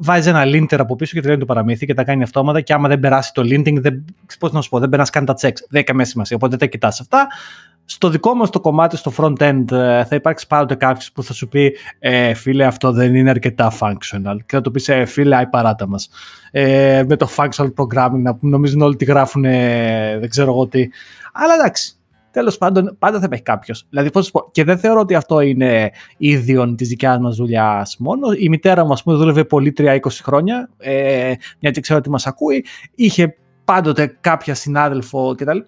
[0.00, 2.60] βάζει ένα linter από πίσω και τελειώνει το παραμύθι και τα κάνει αυτόματα.
[2.60, 4.04] Και άμα δεν περάσει το linting, δεν,
[4.38, 5.56] πώς να σου πω, δεν περάσει καν τα checks.
[5.68, 6.36] Δεν έχει σημασία.
[6.36, 7.26] Οπότε δεν κοιτάς αυτά.
[7.84, 11.48] Στο δικό μας το κομμάτι, στο front-end, ε, θα υπάρξει πάντοτε κάποιος που θα σου
[11.48, 14.36] πει ε, φίλε, αυτό δεν είναι αρκετά functional.
[14.46, 16.08] Και θα του πεις, ε, φίλε, άι παράτα μας.
[16.50, 19.42] Ε, με το functional programming, να νομίζουν όλοι ότι γράφουν,
[20.20, 20.88] δεν ξέρω εγώ τι.
[21.32, 21.94] Αλλά εντάξει,
[22.30, 23.86] Τέλος πάντων, πάντα θα υπάρχει κάποιος.
[23.90, 28.32] Δηλαδή, πώς πω, και δεν θεωρώ ότι αυτό είναι ίδιο της δικιάς μας δουλειάς μόνο.
[28.38, 32.26] Η μητέρα μου, ας πούμε, δούλευε πολύ 3-20 χρόνια, ε, μια και ξέρω ότι μας
[32.26, 32.64] ακούει.
[32.94, 35.58] Είχε πάντοτε κάποια συνάδελφο κτλ.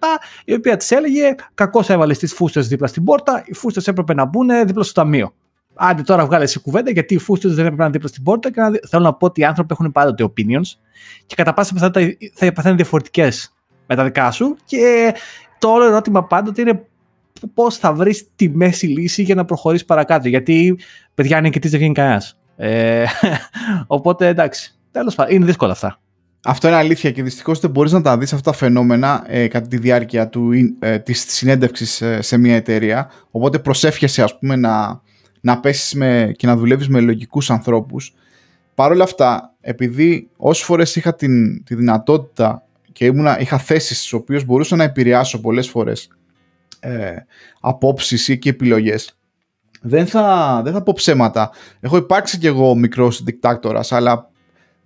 [0.45, 4.25] η οποία της έλεγε: Κακώς έβαλες τις φούστες δίπλα στην πόρτα, οι φούστες έπρεπε να
[4.25, 5.33] μπουν δίπλα στο ταμείο.
[5.75, 8.51] Άντε τώρα βγάλε σε κουβέντα γιατί οι φούστες δεν έπρεπε να είναι δίπλα στην πόρτα.
[8.51, 8.71] Και να...
[8.89, 10.77] θέλω να πω ότι οι άνθρωποι έχουν πάντοτε opinions
[11.25, 13.52] και κατά πάσα πιθανότητα θα παθαίνουν διαφορετικές
[13.95, 15.13] με τα δικά σου και
[15.59, 16.85] το όλο ερώτημα πάντοτε είναι
[17.53, 20.27] πώς θα βρεις τη μέση λύση για να προχωρήσεις παρακάτω.
[20.27, 20.79] Γιατί,
[21.15, 22.39] παιδιά, αν είναι δεν βγαίνει κανένας.
[22.55, 23.05] Ε,
[23.87, 24.75] οπότε εντάξει.
[24.91, 25.99] Τέλος πάντων, είναι δύσκολα αυτά.
[26.45, 29.67] Αυτό είναι αλήθεια και δυστυχώς δεν μπορείς να τα δεις αυτά τα φαινόμενα ε, κατά
[29.67, 33.09] τη διάρκεια του, ε, της συνέντευξης ε, σε μια εταιρεία.
[33.31, 35.01] Οπότε προσεύχεσαι ας πούμε να,
[35.41, 38.13] να πέσεις με, και να δουλεύεις με λογικούς ανθρώπους.
[38.75, 42.63] Παρ' όλα αυτά, επειδή όσες φορές είχα την, τη δυνατότητα
[42.93, 46.07] και ήμουνα, είχα θέσεις στις οποίες μπορούσα να επηρεάσω πολλές φορές
[46.79, 47.15] ε,
[47.59, 49.17] απόψεις ή και επιλογές
[49.85, 51.51] δεν θα, δεν θα πω ψέματα.
[51.79, 54.29] Έχω υπάρξει κι εγώ μικρός δικτάκτορας, αλλά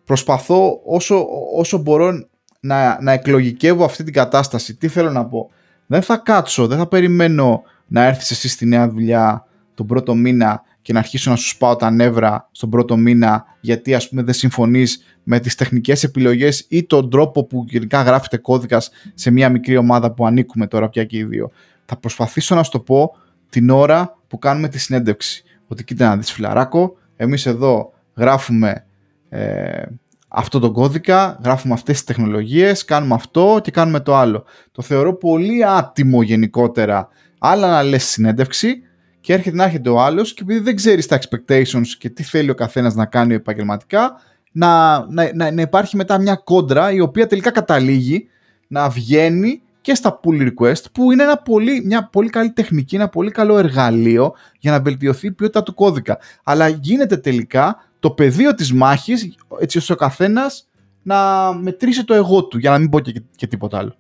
[0.04, 2.28] προσπαθώ όσο, όσο μπορώ
[2.60, 4.76] να, να εκλογικεύω αυτή την κατάσταση.
[4.76, 5.50] Τι θέλω να πω;
[5.86, 10.62] Δεν θα κάτσω, δεν θα περιμένω να έρθεις εσύ στη νέα δουλειά τον πρώτο μήνα
[10.88, 14.34] και να αρχίσω να σου σπάω τα νεύρα στον πρώτο μήνα γιατί ας πούμε δεν
[14.34, 19.78] συμφωνείς με τις τεχνικές επιλογές ή τον τρόπο που γενικά γράφεται κώδικας σε μια μικρή
[19.78, 21.52] ομάδα που ανήκουμε τώρα πια και οι δύο.
[21.86, 23.12] Θα προσπαθήσω να σου το πω
[23.50, 25.44] την ώρα που κάνουμε τη συνέντευξη.
[25.68, 28.86] Ότι κοίτα να δεις φιλαράκο, εμείς εδώ γράφουμε
[29.30, 29.84] ε,
[30.28, 34.44] αυτό τον κώδικα, γράφουμε αυτές τις τεχνολογίες, κάνουμε αυτό και κάνουμε το άλλο.
[34.72, 37.08] Το θεωρώ πολύ άτιμο γενικότερα.
[37.40, 38.82] Άλλα να λες συνέντευξη
[39.28, 42.50] και έρχεται να έρχεται ο άλλος και επειδή δεν ξέρεις τα expectations και τι θέλει
[42.50, 44.22] ο καθένας να κάνει επαγγελματικά,
[44.52, 48.28] να, να, να, να υπάρχει μετά μια κόντρα η οποία τελικά καταλήγει
[48.68, 53.10] να βγαίνει και στα pull request που είναι ένα πολύ, μια πολύ καλή τεχνική, ένα
[53.10, 56.20] πολύ καλό εργαλείο για να βελτιωθεί η ποιότητα του κώδικα.
[56.44, 60.70] Αλλά γίνεται τελικά το πεδίο της μάχης έτσι ώστε ο καθένας
[61.04, 63.96] να μετρήσει το εγώ του για να μην πω και, και τίποτα άλλο.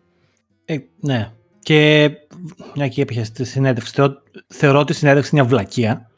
[0.65, 1.31] Ε, ναι.
[1.67, 2.11] Και
[2.75, 3.93] μια και έπιασε τη συνέντευξη,
[4.47, 6.09] θεωρώ ότι η συνέντευξη είναι μια βλακεία.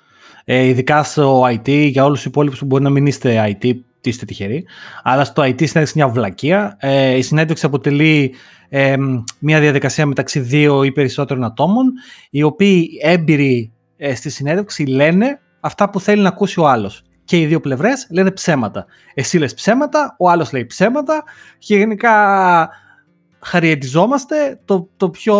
[0.45, 3.71] Ε, ειδικά στο IT, για όλους τους υπόλοιπους που μπορεί να μην είστε IT,
[4.01, 4.65] είστε τυχεροί.
[5.03, 6.77] Αλλά στο IT η συνέντευξη είναι μια βλακεία.
[6.79, 8.33] Ε, η συνέντευξη αποτελεί
[8.69, 8.95] ε,
[9.39, 11.93] μια διαδικασία μεταξύ δύο ή περισσότερων ατόμων,
[12.29, 17.03] οι οποίοι έμπειροι ε, στη συνέντευξη λένε αυτά που θέλει να ακούσει ο άλλος.
[17.25, 18.85] Και οι δύο πλευρές λένε ψέματα.
[19.13, 21.23] Εσύ λες ψέματα, ο άλλος λέει ψέματα
[21.57, 22.11] και γενικά
[23.41, 24.59] χαριετιζόμαστε.
[24.65, 25.37] Το, το πιο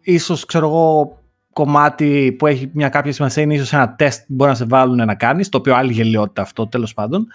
[0.00, 1.16] ίσως ξέρω εγώ
[1.52, 4.96] κομμάτι που έχει μια κάποια σημασία είναι ίσως ένα τεστ που μπορεί να σε βάλουν
[4.96, 7.26] να κάνεις, το οποίο άλλη γελιότητα αυτό τέλος πάντων.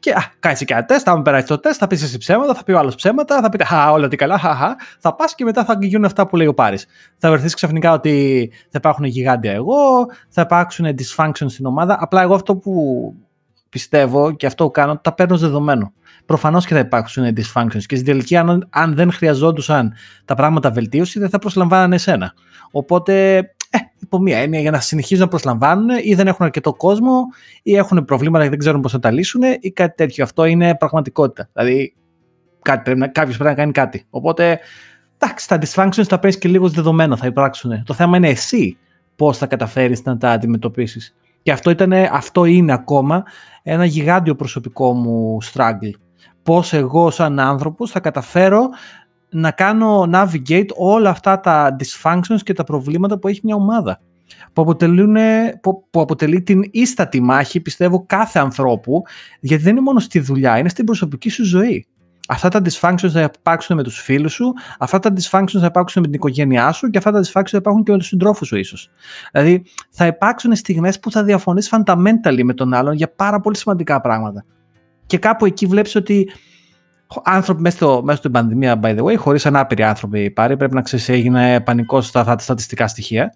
[0.00, 2.64] Και α, κάνει και ένα τεστ, θα περάσει το τεστ, θα πεις εσύ ψέματα, θα
[2.64, 4.76] πει ο άλλος ψέματα, θα πείτε Χα, όλα τι καλά, χα, χα.
[4.98, 6.86] Θα πας και μετά θα γίνουν αυτά που λέει ο Πάρης.
[7.16, 11.96] Θα βρεθεί ξαφνικά ότι θα υπάρχουν γιγάντια εγώ, θα υπάρξουν dysfunctions στην ομάδα.
[12.00, 12.72] Απλά εγώ αυτό που
[13.68, 15.92] πιστεύω και αυτό που κάνω, τα παίρνω ως δεδομένο.
[16.26, 19.92] Προφανώς και θα υπάρξουν dysfunctions και στην τελική, αν, αν δεν χρειαζόντουσαν
[20.24, 22.32] τα πράγματα βελτίωση, δεν θα προσλαμβάνανε εσένα.
[22.70, 23.36] Οπότε,
[23.70, 27.26] ε, υπό μία έννοια, για να συνεχίζουν να προσλαμβάνουν ή δεν έχουν αρκετό κόσμο
[27.62, 30.24] ή έχουν προβλήματα και δεν ξέρουν πώς θα τα λύσουν ή κάτι τέτοιο.
[30.24, 31.48] Αυτό είναι πραγματικότητα.
[31.52, 31.94] Δηλαδή,
[33.12, 34.06] κάποιος πρέπει να κάνει κάτι.
[34.10, 34.58] Οπότε,
[35.18, 37.82] εντάξει, τα dysfunctions τα παίρνεις και λίγο δεδομένο θα υπάρξουν.
[37.84, 38.78] Το θέμα είναι εσύ
[39.16, 41.14] πώς θα καταφέρεις να τα αντιμετωπίσεις.
[41.48, 43.22] Και αυτό, ήταν, αυτό είναι ακόμα
[43.62, 45.92] ένα γιγάντιο προσωπικό μου struggle.
[46.42, 48.68] Πώς εγώ σαν άνθρωπος θα καταφέρω
[49.30, 54.00] να κάνω navigate όλα αυτά τα dysfunctions και τα προβλήματα που έχει μια ομάδα.
[54.52, 55.16] Που, αποτελούν,
[55.62, 59.02] που, που αποτελεί την ίστατη μάχη, πιστεύω, κάθε ανθρώπου,
[59.40, 61.86] γιατί δεν είναι μόνο στη δουλειά, είναι στην προσωπική σου ζωή.
[62.30, 66.08] Αυτά τα dysfunctions θα υπάρξουν με τους φίλους σου, αυτά τα dysfunctions θα υπάρξουν με
[66.08, 68.90] την οικογένειά σου και αυτά τα dysfunctions θα υπάρχουν και με τους συντρόφους σου ίσως.
[69.32, 74.00] Δηλαδή θα υπάρξουν στιγμές που θα διαφωνείς fundamentally με τον άλλον για πάρα πολύ σημαντικά
[74.00, 74.44] πράγματα.
[75.06, 76.30] Και κάπου εκεί βλέπεις ότι
[77.22, 80.82] άνθρωποι μέσα, στο, μέσα στην πανδημία, by the way, χωρίς ανάπηροι άνθρωποι πάρει, πρέπει να
[80.82, 83.32] ξέρεις έγινε πανικός στα, στα στατιστικά στοιχεία.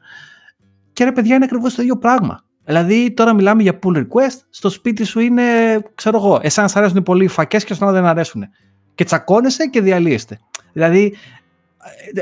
[0.92, 2.44] Και ρε παιδιά είναι ακριβώς το ίδιο πράγμα.
[2.64, 5.42] Δηλαδή τώρα μιλάμε για pull request, στο σπίτι σου είναι,
[5.94, 8.44] ξέρω εγώ, εσένα αρέσουν πολύ οι φακές και στον άλλο δεν αρέσουν
[8.94, 10.38] και τσακώνεσαι και διαλύεστε.
[10.72, 11.14] Δηλαδή,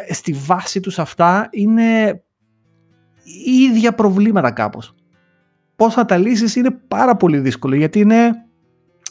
[0.06, 2.22] ε, στη βάση τους αυτά είναι
[3.46, 4.94] η ίδια προβλήματα κάπως.
[5.76, 8.32] Πώς θα τα λύσεις είναι πάρα πολύ δύσκολο, γιατί είναι,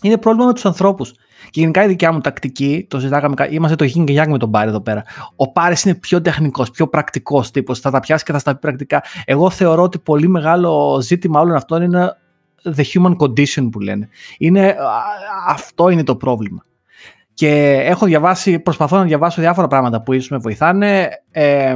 [0.01, 1.13] είναι πρόβλημα με τους ανθρώπους.
[1.49, 4.51] Και γενικά η δικιά μου τακτική, το συζητάγαμε, είμαστε το Yin και Yang με τον
[4.51, 5.03] Πάρη εδώ πέρα.
[5.35, 7.79] Ο Πάρης είναι πιο τεχνικός, πιο πρακτικός τύπος.
[7.79, 9.03] Θα τα πιάσει και θα στα πει πρακτικά.
[9.25, 12.17] Εγώ θεωρώ ότι πολύ μεγάλο ζήτημα όλων αυτών είναι
[12.63, 14.09] the human condition που λένε.
[14.37, 14.75] Είναι,
[15.47, 16.63] αυτό είναι το πρόβλημα.
[17.39, 21.09] Και έχω διαβάσει, προσπαθώ να διαβάσω διάφορα πράγματα που ίσως με βοηθάνε.
[21.31, 21.75] Ε,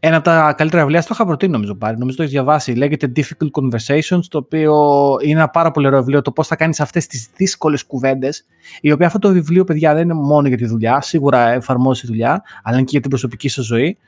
[0.00, 3.12] ένα από τα καλύτερα βιβλία, το είχα προτείνει νομίζω πάρει, νομίζω το έχεις διαβάσει, λέγεται
[3.16, 4.74] Difficult Conversations, το οποίο
[5.22, 8.46] είναι ένα πάρα πολύ ωραίο βιβλίο, το πώς θα κάνεις αυτές τις δύσκολες κουβέντες,
[8.80, 12.06] η οποία αυτό το βιβλίο, παιδιά, δεν είναι μόνο για τη δουλειά, σίγουρα εφαρμόζει τη
[12.06, 13.98] δουλειά, αλλά και για την προσωπική σου ζωή.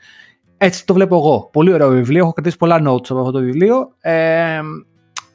[0.57, 1.49] Έτσι το βλέπω εγώ.
[1.51, 3.95] Πολύ ωραίο βιβλίο, έχω κρατήσει πολλά notes από αυτό το βιβλίο.
[3.99, 4.59] Ε,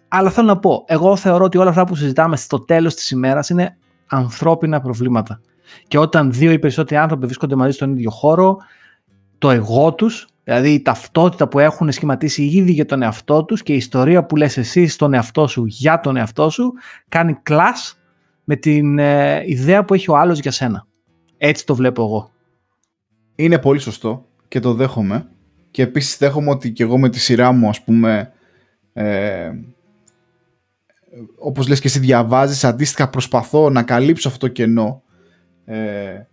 [0.08, 3.48] αλλά θέλω να πω, εγώ θεωρώ ότι όλα αυτά που συζητάμε στο τέλος της ημέρας
[3.48, 3.76] είναι
[4.10, 5.40] ανθρώπινα προβλήματα.
[5.88, 8.56] Και όταν δύο ή περισσότεροι άνθρωποι βρίσκονται μαζί στον ίδιο χώρο,
[9.38, 13.72] το εγώ τους, δηλαδή η ταυτότητα που έχουν σχηματίσει ήδη για τον εαυτό τους και
[13.72, 16.72] η ιστορία που λες εσύ στον εαυτό σου για τον εαυτό σου,
[17.08, 17.98] κάνει κλάς
[18.44, 20.86] με την ε, ιδέα που έχει ο άλλος για σένα.
[21.36, 22.30] Έτσι το βλέπω εγώ.
[23.34, 25.28] Είναι πολύ σωστό και το δέχομαι.
[25.70, 28.32] Και επίσης δέχομαι ότι και εγώ με τη σειρά μου, ας πούμε,
[28.92, 29.50] ε,
[31.38, 35.02] όπως λες και εσύ διαβάζεις, αντίστοιχα προσπαθώ να καλύψω αυτό το κενό.
[35.64, 36.26] Ε,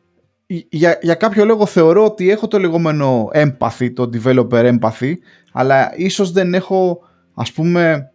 [0.69, 5.13] για, για κάποιο λόγο θεωρώ ότι έχω το λεγόμενο empathy, το developer empathy,
[5.51, 6.99] αλλά ίσως δεν έχω,
[7.33, 8.11] ας πούμε,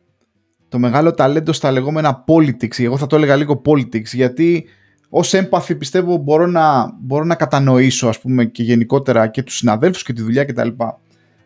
[0.69, 2.79] το μεγάλο ταλέντο στα λεγόμενα politics.
[2.79, 4.65] Εγώ θα το έλεγα λίγο politics, γιατί
[5.09, 10.03] ως empathy πιστεύω μπορώ να, μπορώ να κατανοήσω, ας πούμε, και γενικότερα και τους συναδέλφους
[10.03, 10.69] και τη δουλειά κτλ.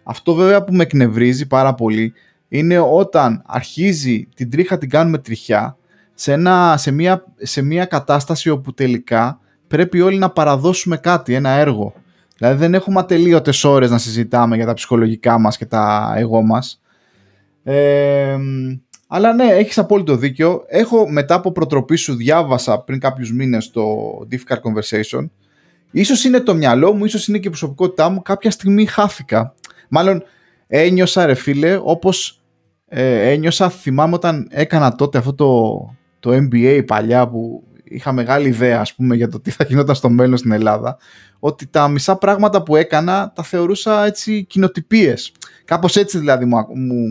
[0.02, 2.12] Αυτό βέβαια που με εκνευρίζει πάρα πολύ
[2.48, 5.76] είναι όταν αρχίζει την τρίχα την κάνουμε τριχιά
[6.14, 11.50] σε, ένα, σε, μια, σε μια κατάσταση όπου τελικά πρέπει όλοι να παραδώσουμε κάτι, ένα
[11.50, 11.94] έργο.
[12.36, 16.80] Δηλαδή δεν έχουμε ατελείωτες ώρες να συζητάμε για τα ψυχολογικά μας και τα εγώ μας.
[17.64, 18.36] Ε,
[19.06, 20.64] αλλά ναι, έχεις απόλυτο δίκιο.
[20.66, 23.82] Έχω μετά από προτροπή σου διάβασα πριν κάποιους μήνες το
[24.30, 25.28] Difficult Conversation.
[25.90, 28.22] Ίσως είναι το μυαλό μου, ίσως είναι και η προσωπικότητά μου.
[28.22, 29.54] Κάποια στιγμή χάθηκα.
[29.88, 30.22] Μάλλον
[30.66, 32.40] ένιωσα ρε φίλε όπως
[32.88, 38.80] ε, ένιωσα, θυμάμαι όταν έκανα τότε αυτό το, το MBA παλιά που είχα μεγάλη ιδέα
[38.80, 40.98] ας πούμε για το τι θα γινόταν στο μέλλον στην Ελλάδα
[41.38, 45.32] ότι τα μισά πράγματα που έκανα τα θεωρούσα έτσι κοινοτυπίες.
[45.64, 47.08] Κάπως έτσι δηλαδή μου, μου,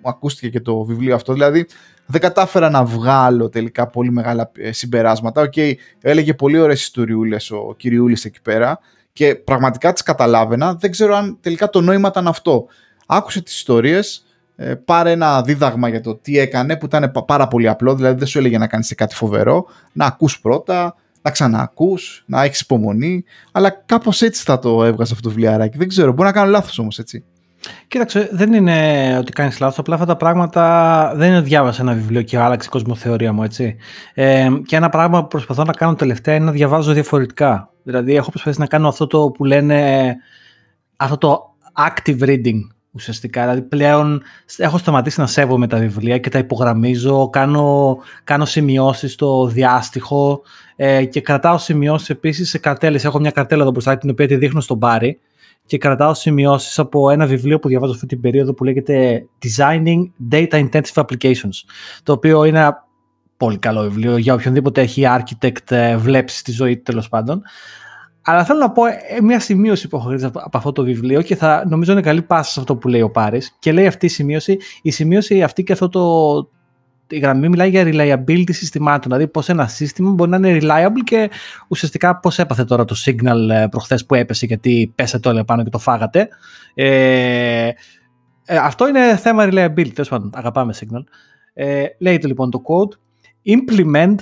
[0.00, 1.32] μου ακούστηκε και το βιβλίο αυτό.
[1.32, 1.66] Δηλαδή
[2.06, 5.40] δεν κατάφερα να βγάλω τελικά πολύ μεγάλα ε, συμπεράσματα.
[5.40, 8.78] Ok, okay, έλεγε πολύ ωραίες ιστοριούλες ο κυριούλης εκεί πέρα
[9.18, 10.74] και πραγματικά τις καταλάβαινα.
[10.74, 12.66] Δεν ξέρω αν τελικά το νόημα ήταν αυτό.
[13.06, 17.68] Άκουσε τις ιστορίες, ε, πάρε ένα δίδαγμα για το τι έκανε που ήταν πάρα πολύ
[17.68, 22.42] απλό, δηλαδή δεν σου έλεγε να κάνεις κάτι φοβερό, να ακούς πρώτα, να ξαναακούς, να
[22.42, 25.78] έχεις υπομονή, αλλά κάπως έτσι θα το έβγαζε αυτό το βιβλιαράκι.
[25.78, 27.24] Δεν ξέρω, μπορεί να κάνω λάθος όμως έτσι.
[27.88, 29.78] Κοίταξε, δεν είναι ότι κάνεις λάθος.
[29.78, 33.42] Απλά αυτά τα πράγματα δεν είναι ότι διάβασα ένα βιβλίο και άλλαξε η κοσμοθεωρία μου,
[33.42, 33.76] έτσι.
[34.14, 37.70] Ε, και ένα πράγμα που προσπαθώ να κάνω τελευταία είναι να διαβάζω διαφορετικά.
[37.88, 40.16] Δηλαδή, έχω προσπαθήσει να κάνω αυτό το που λένε
[40.96, 42.60] αυτό το active reading
[42.90, 43.42] ουσιαστικά.
[43.42, 44.22] Δηλαδή, πλέον
[44.56, 47.30] έχω σταματήσει να σέβομαι τα βιβλία και τα υπογραμμίζω.
[47.30, 50.40] Κάνω, κάνω σημειώσεις στο διάστοιχο
[50.76, 53.04] ε, και κρατάω σημειώσεις επίσης σε καρτέλες.
[53.04, 55.18] Έχω μια καρτέλα εδώ μπροστά την οποία τη δείχνω στον μπάρι
[55.66, 60.68] και κρατάω σημειώσεις από ένα βιβλίο που διαβάζω αυτή την περίοδο που λέγεται Designing Data
[60.68, 61.64] Intensive Applications,
[62.02, 62.87] το οποίο είναι ένα
[63.38, 67.42] πολύ καλό βιβλίο για οποιονδήποτε έχει architect ε, βλέψει στη ζωή τέλος πάντων.
[68.22, 71.36] Αλλά θέλω να πω ε, μια σημείωση που έχω γράψει από αυτό το βιβλίο και
[71.36, 74.08] θα νομίζω είναι καλή πάση σε αυτό που λέει ο Πάρης και λέει αυτή η
[74.08, 76.02] σημείωση, η σημείωση αυτή και αυτό το,
[77.06, 81.30] η γραμμή μιλάει για reliability συστημάτων, δηλαδή πώς ένα σύστημα μπορεί να είναι reliable και
[81.68, 85.70] ουσιαστικά πώς έπαθε τώρα το signal ε, προχθές που έπεσε γιατί πέσατε όλοι πάνω και
[85.70, 86.28] το φάγατε.
[86.74, 87.70] Ε,
[88.44, 91.02] ε, αυτό είναι θέμα reliability, τέλος πάντων, αγαπάμε signal.
[91.54, 92.98] Ε, λέει το λοιπόν το code,
[93.46, 94.16] implement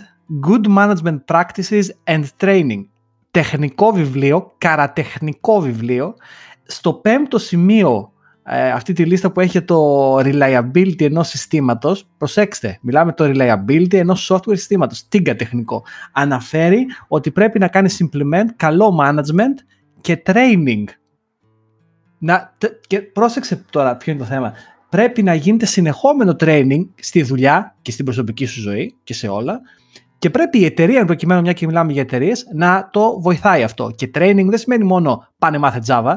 [0.46, 2.84] good management practices and training.
[3.30, 6.14] Τεχνικό βιβλίο, καρατεχνικό βιβλίο,
[6.62, 8.10] στο πέμπτο σημείο
[8.48, 14.32] ε, αυτή τη λίστα που έχει το reliability ενός συστήματος, προσέξτε, μιλάμε το reliability ενός
[14.32, 19.64] software συστήματος, τίγκα τεχνικό, αναφέρει ότι πρέπει να κάνεις implement καλό management
[20.00, 20.84] και training.
[22.18, 22.56] Να,
[22.86, 24.52] και πρόσεξε τώρα ποιο είναι το θέμα.
[24.89, 29.61] Πρέπει να γίνεται συνεχόμενο training στη δουλειά και στην προσωπική σου ζωή και σε όλα
[30.18, 33.91] και πρέπει η εταιρεία, προκειμένου μια και μιλάμε για εταιρείες, να το βοηθάει αυτό.
[33.97, 36.14] Και training δεν σημαίνει μόνο πάνε μάθε Java.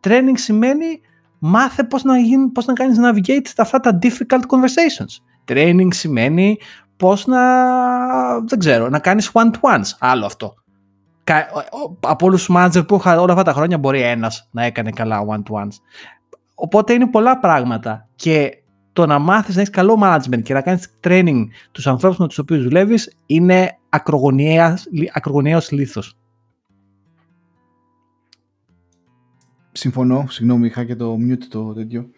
[0.00, 1.00] Training σημαίνει
[1.38, 5.52] μάθε πώς να, γίνει, πώς να κάνεις navigate στα αυτά τα difficult conversations.
[5.52, 6.58] Training σημαίνει
[6.96, 7.40] πώς να,
[8.40, 9.96] δεν ξέρω, να κάνεις one-to-ones.
[9.98, 10.54] Άλλο αυτό.
[12.00, 15.24] Από όλους τους manager που είχα όλα αυτά τα χρόνια μπορεί ένας να έκανε καλά
[15.28, 15.76] one-to-ones.
[16.54, 20.98] Οπότε είναι πολλά πράγματα και το να μάθεις να έχεις καλό management και να κάνεις
[21.04, 23.78] training τους ανθρώπους με τους οποίους δουλεύεις είναι
[25.12, 26.18] ακρογωνιαίος λήθος.
[29.74, 32.08] συμφωνώ, συγγνώμη, είχα και το mute το τέτοιο.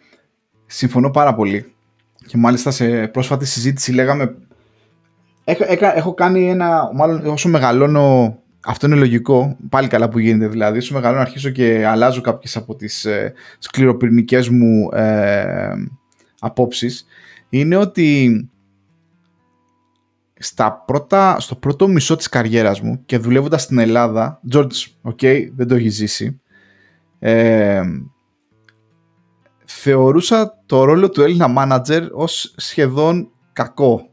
[0.65, 1.73] Συμφωνώ πάρα πολύ.
[2.27, 4.37] Και μάλιστα σε πρόσφατη συζήτηση λέγαμε.
[5.43, 5.63] Έχω,
[5.95, 6.91] έχω κάνει ένα.
[6.93, 8.37] Μάλλον όσο μεγαλώνω.
[8.65, 9.57] Αυτό είναι λογικό.
[9.69, 10.77] Πάλι καλά που γίνεται δηλαδή.
[10.77, 15.73] Όσο μεγαλώνω αρχίζω και αλλάζω κάποιες από τις ε, σκληροπυρηνικές μου ε,
[16.39, 17.05] απόψεις.
[17.49, 18.49] Είναι ότι
[20.39, 25.67] στα πρώτα, στο πρώτο μισό της καριέρας μου και δουλεύοντας στην Ελλάδα, George, ok, δεν
[25.67, 26.41] το έχεις ζήσει,
[27.19, 27.81] ε,
[29.65, 34.06] θεωρούσα το ρόλο του Έλληνα manager ως σχεδόν κακό.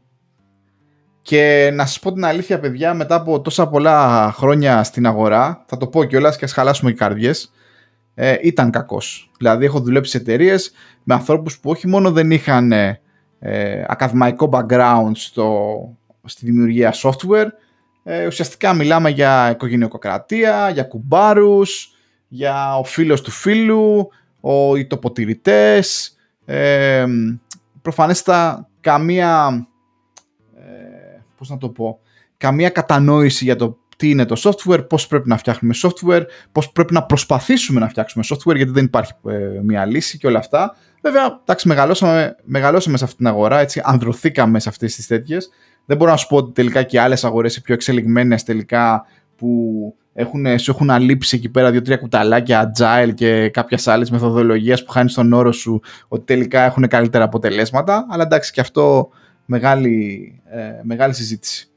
[1.25, 5.77] Και να σας πω την αλήθεια παιδιά, μετά από τόσα πολλά χρόνια στην αγορά, θα
[5.77, 7.51] το πω κιόλας και ας χαλάσουμε οι καρδιές,
[8.13, 9.31] ε, ήταν κακός.
[9.37, 10.71] Δηλαδή έχω δουλέψει σε εταιρείες
[11.03, 12.97] με ανθρώπους που όχι μόνο δεν είχαν ε,
[13.87, 15.77] ακαδημαϊκό background στο,
[16.25, 17.47] στη δημιουργία software,
[18.03, 21.95] ε, ουσιαστικά μιλάμε για οικογενειακοκρατία, για κουμπάρους,
[22.27, 24.09] για ο φίλος του φίλου,
[24.39, 26.15] ο, οι τοποτηρητές,
[26.45, 27.05] ε,
[27.81, 29.74] προφανέστα καμία, ε,
[31.37, 31.99] πώς να το πω,
[32.37, 36.93] καμία κατανόηση για το τι είναι το software, πώς πρέπει να φτιάχνουμε software, πώς πρέπει
[36.93, 40.75] να προσπαθήσουμε να φτιάξουμε software, γιατί δεν υπάρχει ε, μια λύση και όλα αυτά.
[41.01, 45.49] Βέβαια, εντάξει, μεγαλώσαμε, μεγαλώσαμε σε αυτή την αγορά, έτσι, ανδρωθήκαμε σε αυτές τις τέτοιες.
[45.85, 49.05] Δεν μπορώ να σου πω ότι τελικά και άλλες αγορές οι πιο εξελιγμένες τελικά
[49.35, 49.49] που
[50.13, 55.13] έχουν, σου έχουν αλείψει εκεί πέρα δύο-τρία κουταλάκια agile και κάποια άλλη μεθοδολογία που χάνεις
[55.13, 58.05] τον όρο σου ότι τελικά έχουν καλύτερα αποτελέσματα.
[58.09, 59.09] Αλλά εντάξει, και αυτό
[59.45, 61.69] μεγάλη, ε, μεγάλη συζήτηση.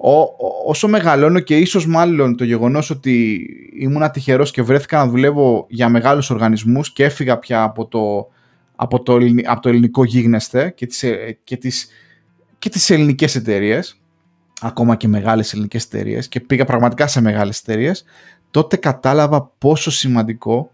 [0.00, 0.34] Ό,
[0.66, 3.46] όσο μεγαλώνω και ίσως μάλλον το γεγονός ότι
[3.78, 8.28] ήμουν τυχερός και βρέθηκα να δουλεύω για μεγάλους οργανισμούς και έφυγα πια από το,
[8.76, 11.88] από το, από το ελληνικό γίγνεσθε και τις, ε, και τις,
[12.58, 14.00] και τις ελληνικές εταιρείες
[14.60, 18.04] ακόμα και μεγάλες ελληνικές εταιρείες και πήγα πραγματικά σε μεγάλες εταιρείες,
[18.50, 20.70] τότε κατάλαβα πόσο σημαντικό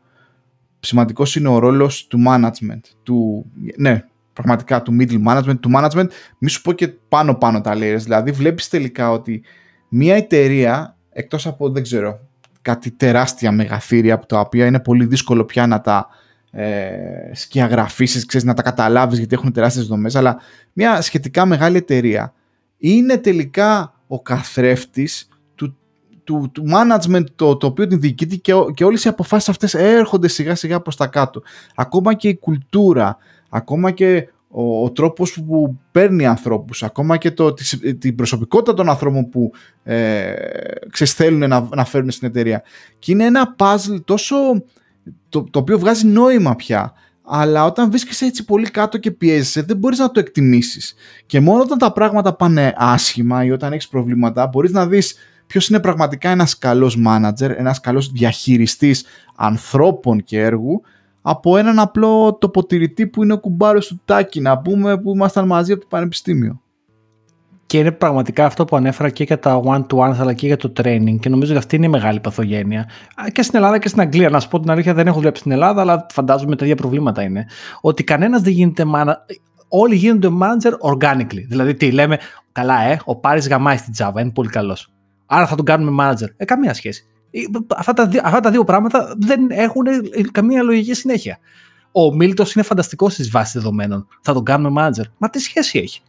[0.80, 4.04] σημαντικός είναι ο ρόλος του management, του, ναι,
[4.34, 6.06] πραγματικά του middle management, του management,
[6.38, 9.42] μη σου πω και πάνω πάνω τα layers, δηλαδή βλέπεις τελικά ότι
[9.88, 12.20] μια εταιρεία, εκτός από, δεν ξέρω,
[12.62, 16.06] κάτι τεράστια μεγαθύρια από τα οποία είναι πολύ δύσκολο πια να τα
[16.50, 20.36] ε, σκιαγραφίσεις, ξέρεις, να τα καταλάβεις γιατί έχουν τεράστιες δομές, αλλά
[20.72, 22.32] μια σχετικά μεγάλη εταιρεία
[22.78, 25.76] είναι τελικά ο καθρέφτης του,
[26.24, 30.28] του, του management το, το οποίο την διοικείται και, και όλες οι αποφάσεις αυτές έρχονται
[30.28, 31.42] σιγά σιγά προς τα κάτω.
[31.74, 33.16] Ακόμα και η κουλτούρα,
[33.54, 37.54] ακόμα και ο, ο τρόπος που παίρνει ανθρώπους, ακόμα και το,
[37.98, 39.52] την προσωπικότητα των ανθρώπων που
[39.82, 40.34] ε,
[40.92, 42.62] θέλουν να, να φέρουν στην εταιρεία.
[42.98, 44.36] Και είναι ένα puzzle τόσο,
[45.28, 46.92] το, το οποίο βγάζει νόημα πια.
[47.26, 50.94] Αλλά όταν βρίσκεσαι έτσι πολύ κάτω και πιέζεσαι, δεν μπορείς να το εκτιμήσεις.
[51.26, 55.68] Και μόνο όταν τα πράγματα πάνε άσχημα ή όταν έχεις προβλήματα, μπορείς να δεις ποιος
[55.68, 59.04] είναι πραγματικά ένας καλός manager, ένας καλός διαχειριστής
[59.36, 60.82] ανθρώπων και έργου
[61.26, 65.72] από έναν απλό τοποτηρητή που είναι ο κουμπάρος του Τάκη, να πούμε, που ήμασταν μαζί
[65.72, 66.60] από το Πανεπιστήμιο.
[67.66, 71.16] Και είναι πραγματικά αυτό που ανέφερα και για τα one-to-one αλλά και για το training
[71.20, 72.88] και νομίζω ότι αυτή είναι η μεγάλη παθογένεια.
[73.32, 74.30] Και στην Ελλάδα και στην Αγγλία.
[74.30, 77.22] Να σου πω την αλήθεια, δεν έχω δουλέψει στην Ελλάδα, αλλά φαντάζομαι τα ίδια προβλήματα
[77.22, 77.46] είναι.
[77.80, 79.14] Ότι κανένας δεν γίνεται manager.
[79.68, 81.44] Όλοι γίνονται manager organically.
[81.48, 82.18] Δηλαδή, τι λέμε,
[82.52, 84.92] καλά, ε, ο Πάρης γαμάει στην Java, είναι πολύ καλός.
[85.26, 86.28] Άρα θα τον κάνουμε manager.
[86.36, 87.06] Ε, καμία σχέση.
[87.36, 87.42] Ε,
[87.76, 89.84] αυτά τα, δύο, αυτά τα δύο πράγματα δεν έχουν
[90.32, 91.38] καμία λογική συνέχεια.
[91.92, 94.06] Ο Μίλτος είναι φανταστικός στις βάσεις δεδομένων.
[94.20, 95.04] Θα τον κάνουμε manager.
[95.18, 96.00] Μα τι σχέση έχει;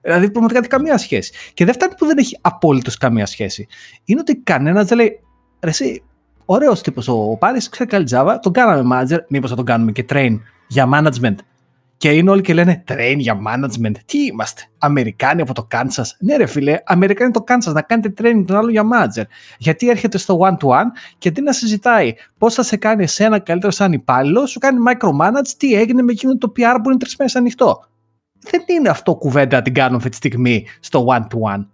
[0.00, 1.32] Δηλαδή, πραγματικά δεν καμία σχέση.
[1.54, 3.66] Και δεν φτάνει που δεν έχει απόλυτος καμία σχέση.
[4.04, 5.20] Είναι ότι κανένας δεν λέει,
[5.60, 6.02] ρε, εσύ,
[6.44, 10.04] ωραίος τύπος ο Πάρης, ξέρει καλή Java, τον κάναμε manager, μήπως θα τον κάνουμε και
[10.08, 11.36] train για management.
[12.02, 13.94] Και είναι όλοι και λένε train για management.
[14.04, 16.04] Τι είμαστε, Αμερικάνοι από το Kansas.
[16.18, 19.22] Ναι, ρε φίλε, Αμερικάνοι από το Kansas να κάνετε training τον άλλο για manager.
[19.58, 20.86] Γιατί έρχεται στο one-to-one
[21.18, 25.48] και τι να συζητάει πώς θα σε κάνει εσένα καλύτερο σαν υπάλληλος, σου κάνει micromanage
[25.56, 27.84] τι έγινε με εκείνο το PR που είναι τρεις μέρες ανοιχτό.
[28.50, 31.66] Δεν είναι αυτό κουβέντα να την κάνουμε αυτή τη στιγμή στο one-to-one.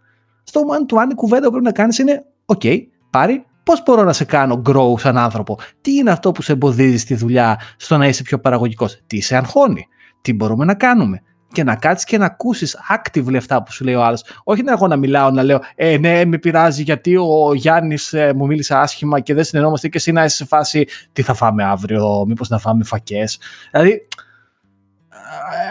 [0.43, 2.79] Στο one-to-one η κουβέντα που πρέπει να κάνεις είναι, OK,
[3.11, 6.99] πάρει, πώς μπορώ να σε κάνω grow σαν άνθρωπο; Τι είναι αυτό που σε εμποδίζει
[6.99, 9.87] στη δουλειά στο να είσαι πιο παραγωγικός; Τι σε αγχώνει;
[10.21, 11.23] Τι μπορούμε να κάνουμε.
[11.53, 14.25] Και να κάτσεις και να ακούσεις active αυτά που σου λέει ο άλλος.
[14.45, 18.33] Όχι να εγώ να μιλάω, να λέω Ε, ναι, με πειράζει γιατί ο Γιάννης ε,
[18.35, 21.65] μου μίλησε άσχημα και δεν συνεννόμαστε και εσύ να είσαι σε φάση Τι θα φάμε
[21.65, 23.39] αύριο, Μήπως να φάμε φακές.
[23.71, 23.91] Δηλαδή,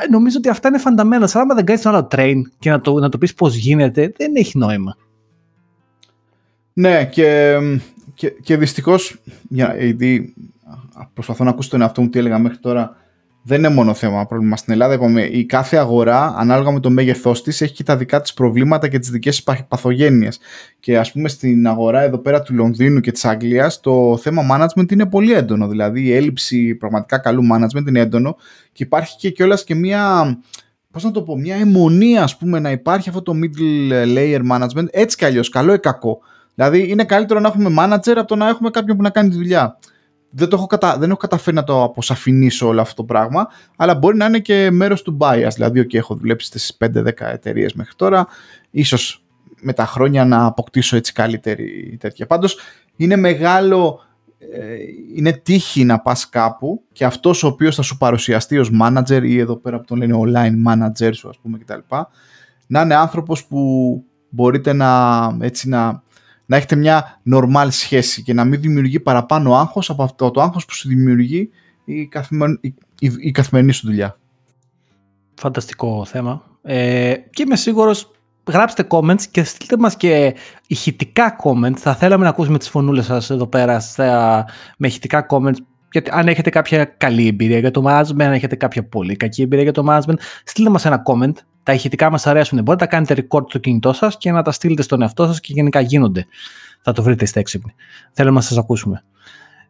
[0.04, 1.30] ε, νομίζω ότι αυτά είναι φανταμένα.
[1.34, 4.14] Αλλά άμα δεν κάνεις το άλλο train και να το, να το πεις πώς γίνεται,
[4.18, 4.98] δεν έχει νόημα.
[6.74, 7.58] Ναι, και,
[8.14, 10.36] και, και δυστυχώς, γιατί
[11.14, 12.96] προσπαθώ να ακούσω τον εαυτό μου τι έλεγα μέχρι τώρα
[13.48, 14.94] δεν είναι μόνο θέμα πρόβλημα στην Ελλάδα.
[14.94, 18.88] Είπαμε, η κάθε αγορά, ανάλογα με το μέγεθός της, έχει και τα δικά της προβλήματα
[18.88, 20.40] και τις δικές της παθογένειες.
[20.80, 24.92] Και ας πούμε στην αγορά εδώ πέρα του Λονδίνου και της Αγγλίας, το θέμα management
[24.92, 25.68] είναι πολύ έντονο.
[25.68, 28.36] Δηλαδή η έλλειψη πραγματικά καλού management είναι έντονο
[28.72, 30.38] και υπάρχει και κιόλας και μία.
[30.92, 34.86] Πώς να το πω, μια αιμονία ας πούμε να υπάρχει αυτό το middle layer management
[34.92, 36.20] έτσι κι αλλιώς, καλό ή κακό.
[36.56, 39.36] Δηλαδή είναι καλύτερο να έχουμε manager από το να έχουμε κάποιον που να κάνει τη
[39.36, 39.78] δουλειά
[40.30, 40.98] δεν, το έχω κατα...
[40.98, 44.72] δεν έχω καταφέρει να το αποσαφηνίσω όλο αυτό το πράγμα, αλλά μπορεί να είναι και
[44.72, 45.50] μέρος του bias.
[45.54, 48.28] Δηλαδή, okay, έχω δουλέψει στις 5-10 εταιρείες μέχρι τώρα,
[48.72, 49.22] ίσως
[49.62, 52.26] με τα χρόνια να αποκτήσω έτσι καλύτερη τέτοια.
[52.26, 52.58] Πάντως,
[52.96, 54.00] είναι μεγάλο,
[54.40, 54.76] ε,
[55.16, 59.40] είναι τύχη να πας κάπου και αυτός ο οποίος θα σου παρουσιαστεί ως manager ή
[59.40, 61.96] εδώ πέρα που τον λένε online manager σου ας πούμε κτλ.
[62.68, 66.04] Να είναι άνθρωπος που μπορείτε να, έτσι, να
[66.48, 70.66] να έχετε μια normal σχέση και να μην δημιουργεί παραπάνω άγχος από αυτό το άγχος
[70.66, 71.50] που σου δημιουργεί
[71.86, 72.60] η, καθημερι...
[73.00, 74.20] η, η καθημερινή σου δουλειά.
[75.36, 76.44] Φανταστικό θέμα.
[76.62, 78.12] Ε, και είμαι σίγουρος
[78.48, 80.36] γράψτε comments και στείλτε μας και
[80.68, 81.78] ηχητικά comments.
[81.78, 84.46] Θα θέλαμε να ακούσουμε τις φωνούλες σας εδώ πέρα στα,
[84.78, 85.56] με ηχητικά comments.
[85.92, 89.64] Γιατί αν έχετε κάποια καλή εμπειρία για το management, αν έχετε κάποια πολύ κακή εμπειρία
[89.64, 91.34] για το management, στείλτε μας ένα comment
[91.68, 92.62] τα ηχητικά μας αρέσουν.
[92.64, 95.54] Μπορείτε να κάνετε record στο κινητό σας και να τα στείλετε στον εαυτό σας και
[95.54, 96.26] γενικά γίνονται.
[96.82, 97.74] Θα το βρείτε στα έξυπνη.
[98.12, 99.04] Θέλουμε να σας ακούσουμε.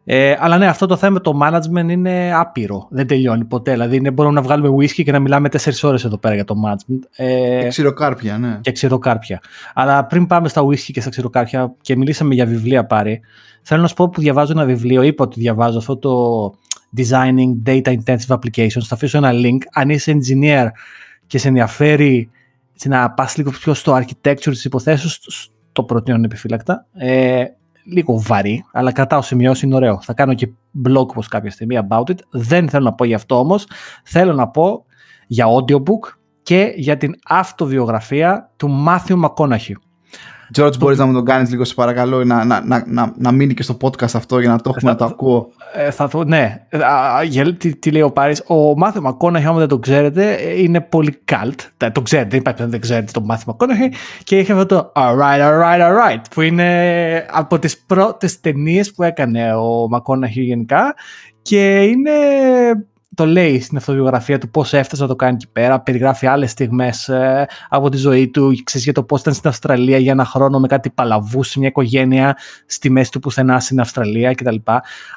[0.04, 2.86] Ε, αλλά ναι, αυτό το θέμα το management είναι άπειρο.
[2.90, 3.72] Δεν τελειώνει ποτέ.
[3.72, 6.54] Δηλαδή, είναι, μπορούμε να βγάλουμε whisky και να μιλάμε 4 ώρες εδώ πέρα για το
[6.66, 6.98] management.
[7.16, 8.58] Ε, και ξηροκάρπια, ναι.
[8.60, 9.40] Και ξηροκάρπια.
[9.74, 13.20] Αλλά πριν πάμε στα whisky και στα ξηροκάρπια και μιλήσαμε για βιβλία πάρει,
[13.62, 15.02] θέλω να σου πω που διαβάζω ένα βιβλίο.
[15.02, 16.10] Είπα ότι διαβάζω αυτό το
[16.96, 18.84] Designing Data Intensive Applications.
[18.86, 19.58] Θα αφήσω ένα link.
[19.72, 20.66] Αν είσαι engineer
[21.28, 22.30] και σε ενδιαφέρει
[22.84, 26.86] να πας λίγο πιο στο architecture της υποθέσεως, το προτείνω επιφύλακτα.
[26.92, 27.44] Ε,
[27.84, 30.00] λίγο βαρύ, αλλά κρατάω σημειώσεις, είναι ωραίο.
[30.02, 30.48] Θα κάνω και
[30.86, 32.16] blog post κάποια στιγμή about it.
[32.30, 33.66] Δεν θέλω να πω γι' αυτό όμως.
[34.04, 34.84] Θέλω να πω
[35.26, 39.76] για audiobook και για την αυτοβιογραφία του Μάθιου Μακόναχη.
[40.56, 43.54] George, μπορείς να μου τον κάνεις λίγο, σε παρακαλώ, να, να, να, να, να μείνει
[43.54, 45.48] και στο podcast αυτό για να το έχουμε να το ακούω.
[45.74, 46.66] Ε, θα το, ναι.
[47.24, 51.22] Για, τι, τι λέει ο Πάρης; Ο μάθημα Κόναχη, άμα δεν το ξέρετε, είναι πολύ
[51.32, 51.88] cult.
[51.92, 53.92] Το ξέρετε, δεν υπάρχει δεν ξέρετε το μάθημα Κόναχη.
[54.24, 59.54] Και έχει αυτό το Alright, alright, alright, που είναι από τις πρώτες ταινίες που έκανε
[59.54, 60.94] ο Μακόναχη γενικά.
[61.42, 62.10] Και είναι
[63.18, 65.80] το λέει στην αυτοβιογραφία του πώς έφτασε να το κάνει εκεί πέρα.
[65.80, 68.52] Περιγράφει άλλες στιγμές ε, από τη ζωή του.
[68.64, 71.68] Ξέρεις για το πώς ήταν στην Αυστραλία για ένα χρόνο με κάτι παλαβού σε μια
[71.68, 74.56] οικογένεια στη μέση του πουθενά στην Αυστραλία κτλ.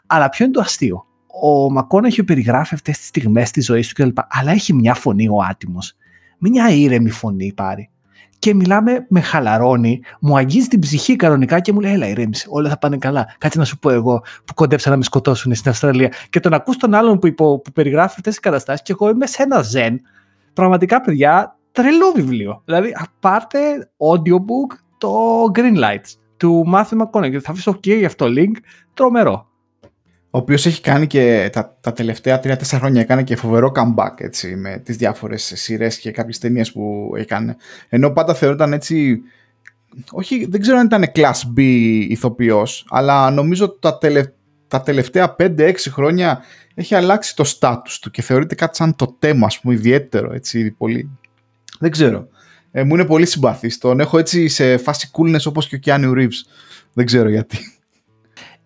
[0.05, 1.05] Αλλά ποιο είναι το αστείο;
[1.41, 4.21] Ο Μακόν έχει περιγράφει αυτές τις στιγμές της ζωής του κτλ.
[4.29, 5.93] Αλλά έχει μια φωνή ο άτιμος.
[6.37, 7.90] Μια ήρεμη φωνή πάρει
[8.41, 12.69] και μιλάμε, με χαλαρώνει, μου αγγίζει την ψυχή κανονικά και μου λέει: Έλα, ηρέμησε, όλα
[12.69, 13.35] θα πάνε καλά.
[13.37, 16.13] Κάτι να σου πω εγώ που κοντέψα να με σκοτώσουν στην Αυστραλία.
[16.29, 19.25] Και τον ακούς τον άλλον που, υπο, που περιγράφει αυτές τις καταστάσεις και εγώ είμαι
[19.25, 20.01] σε ένα ζεν.
[20.53, 22.61] Πραγματικά, παιδιά, τρελό βιβλίο.
[22.65, 27.39] Δηλαδή, πάρτε audiobook το Green Lights του Μάθημα McConaughey.
[27.39, 28.55] Θα αφήσω και γι' αυτό link.
[28.93, 29.50] Τρομερό
[30.33, 34.55] ο οποίος έχει κάνει και τα, τα τελευταία 3-4 χρόνια έκανε και φοβερό comeback έτσι,
[34.55, 37.55] με τις διάφορες σειρές και κάποιες ταινίες που έκανε.
[37.89, 39.21] Ενώ πάντα θεωρούνταν έτσι,
[40.11, 41.61] όχι, δεν ξέρω αν ήταν class B
[42.09, 44.23] ηθοποιός, αλλά νομίζω τα, τελε,
[44.67, 49.45] τα τελευταία 5-6 χρόνια έχει αλλάξει το status του και θεωρείται κάτι σαν το θέμα,
[49.45, 51.09] ας πούμε, ιδιαίτερο, έτσι, πολύ.
[51.79, 52.27] Δεν ξέρω.
[52.71, 53.77] Ε, μου είναι πολύ συμπαθής.
[53.77, 56.45] Τον έχω έτσι σε φάση coolness όπως και ο Keanu Reeves.
[56.93, 57.57] Δεν ξέρω γιατί.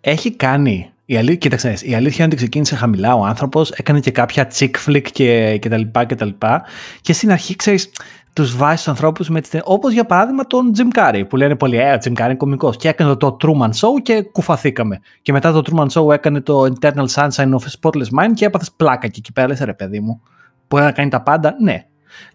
[0.02, 4.12] Έχει κάνει η αλήθεια, κοίταξε, η αλήθεια είναι ότι ξεκίνησε χαμηλά ο άνθρωπος, έκανε και
[4.12, 6.64] κάποια chick flick και, και τα λοιπά και τα λοιπά.
[7.02, 7.90] Και στην αρχή, ξέρεις,
[8.34, 9.60] τους βάζει του ανθρώπους με τι.
[9.64, 12.78] Όπως για παράδειγμα τον Jim Carrey, που λένε πολύ, Ε, ο Jim Carrey είναι κωμικός.
[12.78, 15.00] Και έκανε το Truman Show και κουφαθήκαμε.
[15.22, 18.72] Και μετά το Truman Show έκανε το Eternal Sunshine of a Spotless Mind και έπαθες
[18.72, 19.48] πλάκα και εκεί πέρα.
[19.48, 20.22] Λες, ρε παιδί μου,
[20.68, 21.56] μπορεί να κάνει τα πάντα.
[21.62, 21.86] Ναι.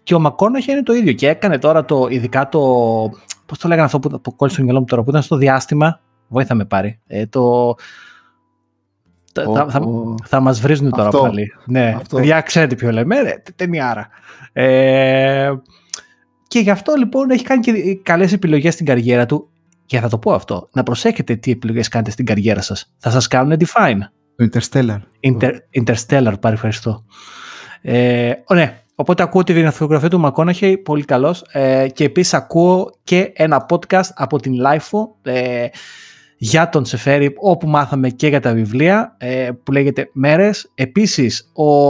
[0.03, 1.13] Και ο Μακόναχη είναι το ίδιο.
[1.13, 2.59] Και έκανε τώρα το, ειδικά το.
[3.45, 5.99] Πώς το λέγανε αυτό που, που κόλλησε στο μυαλό μου τώρα, που ήταν στο διάστημα.
[6.27, 6.99] Βοήθα με πάρει.
[7.07, 7.75] Ε, το,
[9.33, 9.81] θα, θα,
[10.23, 11.53] θα μας βρίζουν τώρα αυτό, πάλι.
[11.65, 12.15] Ναι, αυτό.
[12.15, 14.09] παιδιά ξέρετε ποιο λέμε, ρε, ταινιάρα.
[14.53, 15.51] Ε,
[16.47, 19.49] και γι' αυτό λοιπόν έχει κάνει και καλές επιλογές στην καριέρα του
[19.85, 22.93] και θα το πω αυτό, να προσέχετε τι επιλογές κάνετε στην καριέρα σας.
[22.97, 23.99] Θα σας κάνουν define.
[24.35, 24.99] Το Interstellar.
[25.19, 25.51] Inter,
[25.81, 27.05] interstellar, πάρει ευχαριστώ.
[27.81, 31.43] Ε, ναι, οπότε ακούω τη βιογραφία του McConaughey, πολύ καλός.
[31.51, 35.67] Ε, και επίσης ακούω και ένα podcast από την LIFO, ε,
[36.43, 40.71] για τον Σεφέρη όπου μάθαμε και για τα βιβλία ε, που λέγεται Μέρες.
[40.75, 41.89] Επίσης ο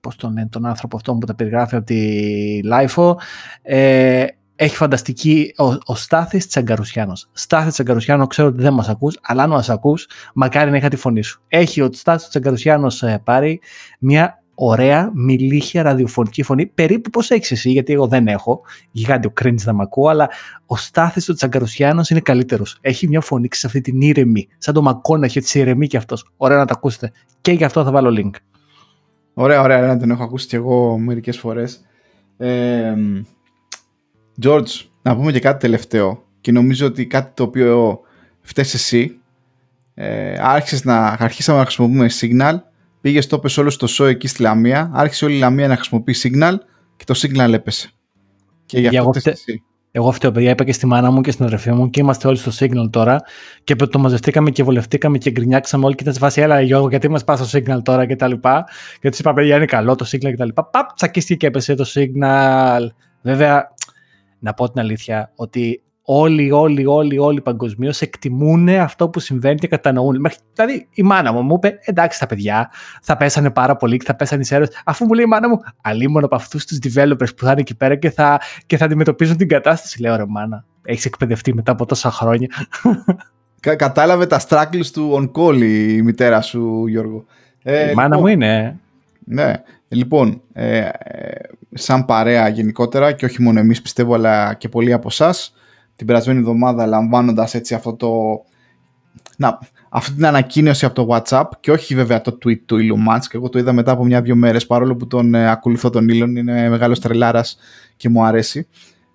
[0.00, 3.20] πώς τον λένε τον άνθρωπο αυτό που τα περιγράφει από τη LIFO
[3.62, 4.26] ε,
[4.56, 7.28] έχει φανταστική ο, ο Στάθης Τσαγκαρουσιάνος.
[7.32, 10.96] Στάθης Τσαγκαρουσιάνο ξέρω ότι δεν μας ακούς αλλά αν μας ακούς μακάρι να είχα τη
[10.96, 11.42] φωνή σου.
[11.48, 13.60] Έχει ο Στάθης Τσαγκαρουσιάνος ε, πάρει
[13.98, 19.62] μια ωραία, μιλήχια ραδιοφωνική φωνή, περίπου πώς έχεις εσύ, γιατί εγώ δεν έχω, γιγάντιο cringe
[19.64, 20.30] να μ' ακούω, αλλά
[20.66, 22.78] ο Στάθης ο Τσαγκαρουσιάνος είναι καλύτερος.
[22.80, 26.30] Έχει μια φωνή σε αυτή την ήρεμη, σαν το Μακόνα, έχει έτσι ηρεμή κι αυτός.
[26.36, 27.12] Ωραία να το ακούσετε.
[27.40, 28.30] Και γι' αυτό θα βάλω link.
[29.34, 31.80] Ωραία, ωραία, να τον έχω ακούσει κι εγώ μερικές φορές.
[32.36, 32.94] Ε,
[34.42, 38.00] George, να πούμε και κάτι τελευταίο και νομίζω ότι κάτι το οποίο
[38.40, 39.18] φταίς εσύ
[39.94, 42.69] ε, άρχισες να, αρχίσαμε να χρησιμοποιούμε Signal
[43.00, 46.14] Πήγες το έπεσε όλος στο show εκεί στη Λαμία, άρχισε όλη η Λαμία να χρησιμοποιεί
[46.22, 46.54] Signal
[46.96, 47.90] και το Signal έπεσε.
[48.66, 49.62] Και για αυτό εγώ, εσύ.
[49.90, 52.36] εγώ φταίω, παιδιά, είπα και στη μάνα μου και στην αδερφή μου και είμαστε όλοι
[52.36, 53.20] στο Signal τώρα
[53.64, 57.08] και το μαζευτήκαμε και βολευτήκαμε και γκρινιάξαμε όλοι και ήταν σε φάση, έλα Γιώργο, γιατί
[57.08, 58.64] μας πας στο Signal τώρα και τα λοιπά.
[59.00, 60.64] Και τους είπα, παιδιά, είναι καλό το Signal και τα λοιπά.
[60.64, 62.86] Παπ, τσακίστηκε και έπεσε το Signal.
[63.22, 63.74] Βέβαια,
[64.38, 65.82] να πω την αλήθεια, ότι
[66.12, 70.26] όλοι, όλοι, όλοι, όλοι παγκοσμίως εκτιμούν αυτό που συμβαίνει και κατανοούν.
[70.54, 72.70] Δηλαδή, η μάνα μου μου είπε: Εντάξει, τα παιδιά
[73.02, 74.72] θα πέσανε πάρα πολύ και θα πέσανε οι έρωτε.
[74.84, 77.76] Αφού μου λέει η μάνα μου, αλίμονο από αυτούς τους developers που θα είναι εκεί
[77.76, 80.00] πέρα και θα, και θα αντιμετωπίζουν την κατάσταση.
[80.00, 82.48] Λέω: Ρε, μάνα, έχεις εκπαιδευτεί μετά από τόσα χρόνια.
[83.60, 87.24] Κα, κατάλαβε τα struggles του on call η μητέρα σου, Γιώργο.
[87.62, 88.78] Ε, η μάνα λοιπόν, μου είναι.
[89.24, 89.52] Ναι.
[89.88, 90.90] Λοιπόν, ε, ε,
[91.74, 95.54] σαν παρέα γενικότερα και όχι μόνο εμείς πιστεύω αλλά και πολλοί από εσάς
[96.00, 98.10] την περασμένη εβδομάδα λαμβάνοντας έτσι αυτό το.
[99.36, 103.26] Να, αυτή την ανακοίνωση από το WhatsApp και όχι βέβαια το tweet του Elon Musk.
[103.30, 106.36] Εγώ το είδα μετά από μια-δυο μέρες παρόλο που τον ε, ακολουθώ τον Elon.
[106.36, 107.58] Είναι μεγάλος τρελάρας
[107.96, 108.66] και μου αρέσει.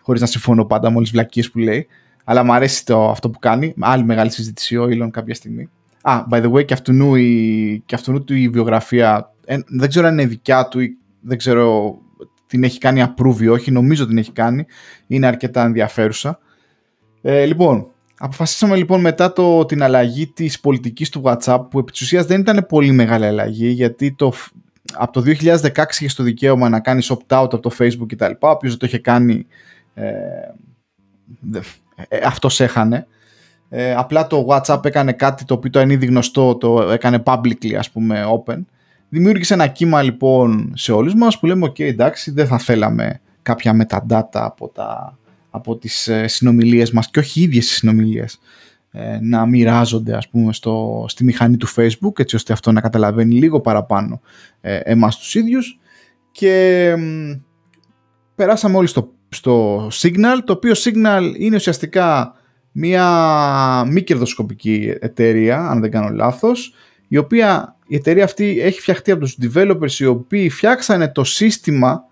[0.02, 1.88] Χωρίς να συμφωνώ πάντα με όλε τι βλακίες που λέει.
[2.24, 3.74] Αλλά μου αρέσει το, αυτό που κάνει.
[3.80, 5.70] Άλλη μεγάλη συζήτηση ο Elon κάποια στιγμή.
[6.02, 10.08] Α, by the way, και αυτού, η, και αυτού του η βιογραφία ε, δεν ξέρω
[10.08, 11.98] αν είναι δικιά του ή δεν ξέρω
[12.48, 13.72] την έχει κάνει approve ή όχι.
[13.72, 14.66] Νομίζω την έχει κάνει.
[15.08, 16.40] Είναι αρκετά ενδιαφέρουσα.
[17.28, 22.02] Ε, λοιπόν, αποφασίσαμε λοιπόν μετά το, την αλλαγή της πολιτικής του WhatsApp που επί της
[22.02, 24.34] ουσίας δεν ήταν πολύ μεγάλη αλλαγή γιατί το,
[24.94, 25.32] από το 2016
[26.00, 28.32] είχες στο δικαίωμα να κάνεις opt-out από το Facebook κτλ.
[28.40, 29.46] Ο οποίος το είχε κάνει
[29.94, 30.12] ε,
[32.08, 33.08] ε, αυτός έχανε.
[33.70, 37.74] Ε, απλά το WhatsApp έκανε κάτι το οποίο το είναι ήδη γνωστό, το έκανε publicly
[37.74, 38.60] ας πούμε open.
[39.10, 43.76] Δημιούργησε ένα κύμα λοιπόν σε όλους μας που λέμε ok εντάξει δεν θα θέλαμε κάποια
[43.82, 45.18] metadata από, τα,
[45.56, 48.40] από τις ε, συνομιλίες μας και όχι οι ίδιες οι συνομιλίες
[48.92, 53.36] ε, να μοιράζονται ας πούμε στο, στη μηχανή του Facebook έτσι ώστε αυτό να καταλαβαίνει
[53.36, 54.22] λίγο παραπάνω
[54.62, 55.80] ε, εμάς τους ίδιους.
[56.32, 56.96] Και
[58.36, 62.34] περάσαμε όλοι στο, στο Signal το οποίο Signal είναι ουσιαστικά
[62.72, 66.74] μια μη κερδοσκοπική εταιρεία αν δεν κάνω λάθος
[67.08, 72.04] η οποία η εταιρεία αυτή έχει φτιαχτεί από τους developers οι οποίοι φτιάξανε το σύστημα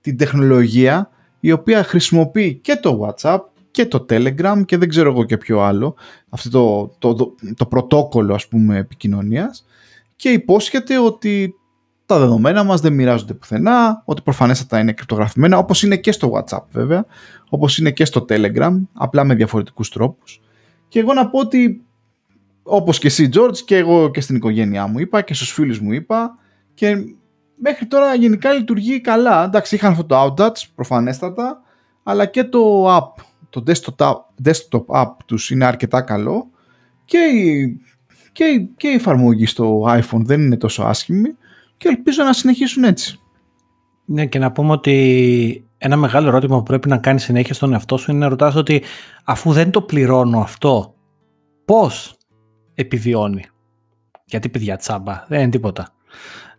[0.00, 1.10] την τεχνολογία
[1.44, 3.38] η οποία χρησιμοποιεί και το WhatsApp
[3.70, 5.94] και το Telegram και δεν ξέρω εγώ και ποιο άλλο,
[6.28, 6.50] αυτό
[6.98, 9.66] το, το, το, πρωτόκολλο ας πούμε επικοινωνίας
[10.16, 11.54] και υπόσχεται ότι
[12.06, 16.64] τα δεδομένα μας δεν μοιράζονται πουθενά, ότι προφανέστατα είναι κρυπτογραφημένα, όπως είναι και στο WhatsApp
[16.70, 17.06] βέβαια,
[17.48, 20.40] όπως είναι και στο Telegram, απλά με διαφορετικούς τρόπους.
[20.88, 21.82] Και εγώ να πω ότι,
[22.62, 25.92] όπως και εσύ George, και εγώ και στην οικογένειά μου είπα και στους φίλους μου
[25.92, 26.38] είπα
[26.74, 26.96] και
[27.66, 29.44] μέχρι τώρα γενικά λειτουργεί καλά.
[29.44, 31.62] Εντάξει, είχαν αυτό το outtouch προφανέστατα,
[32.02, 36.50] αλλά και το app το desktop, desktop app τους είναι αρκετά καλό
[37.04, 37.80] και η,
[38.32, 41.36] και, η, και η εφαρμογή στο iPhone δεν είναι τόσο άσχημη
[41.76, 43.18] και ελπίζω να συνεχίσουν έτσι.
[44.04, 47.96] Ναι και να πούμε ότι ένα μεγάλο ερώτημα που πρέπει να κάνεις συνέχεια στον εαυτό
[47.96, 48.82] σου είναι να ρωτάς ότι
[49.24, 50.94] αφού δεν το πληρώνω αυτό
[51.64, 52.16] πώς
[52.74, 53.44] επιβιώνει;
[54.24, 55.94] Γιατί παιδιά τσάμπα δεν είναι τίποτα.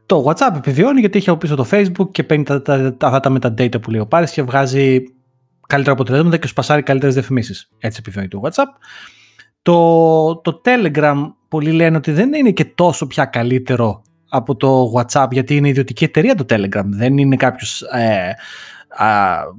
[0.05, 3.31] Το WhatsApp επιβιώνει γιατί έχει από πίσω το Facebook και παίρνει τα, τα, τα, τα
[3.31, 5.03] metadata που λέει ο Πάρης και βγάζει
[5.67, 7.69] καλύτερα αποτελέσματα και σου πασάρει καλύτερες διαφημίσεις.
[7.79, 8.71] Έτσι επιβεβαιώνει το WhatsApp.
[9.61, 11.15] Το, το Telegram,
[11.47, 16.03] πολλοί λένε ότι δεν είναι και τόσο πια καλύτερο από το WhatsApp, γιατί είναι ιδιωτική
[16.03, 16.83] εταιρεία το Telegram.
[16.85, 17.81] Δεν είναι κάποιος.
[17.81, 18.33] Ε,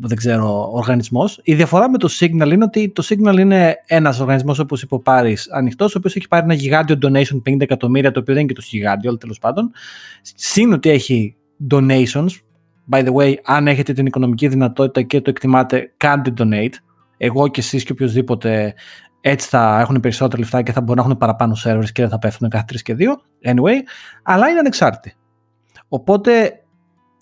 [0.01, 1.41] δεν ξέρω, οργανισμός.
[1.43, 5.01] Η διαφορά με το Signal είναι ότι το Signal είναι ένας οργανισμός όπως είπε ο
[5.01, 8.53] Πάρης ανοιχτός, ο οποίος έχει πάρει ένα γιγάντιο donation 50 εκατομμύρια, το οποίο δεν είναι
[8.53, 9.71] και το γιγάντιο, αλλά τέλος πάντων.
[10.23, 11.37] Συν ότι έχει
[11.71, 12.29] donations,
[12.91, 16.75] By the way, αν έχετε την οικονομική δυνατότητα και το εκτιμάτε, κάντε donate.
[17.17, 18.75] Εγώ και εσείς και οποιοδήποτε
[19.21, 22.19] έτσι θα έχουν περισσότερα λεφτά και θα μπορούν να έχουν παραπάνω servers και δεν θα
[22.19, 23.21] πέφτουν κάθε τρεις και δύο.
[23.45, 23.75] Anyway,
[24.23, 25.17] αλλά είναι ανεξάρτητοι.
[25.89, 26.53] Οπότε,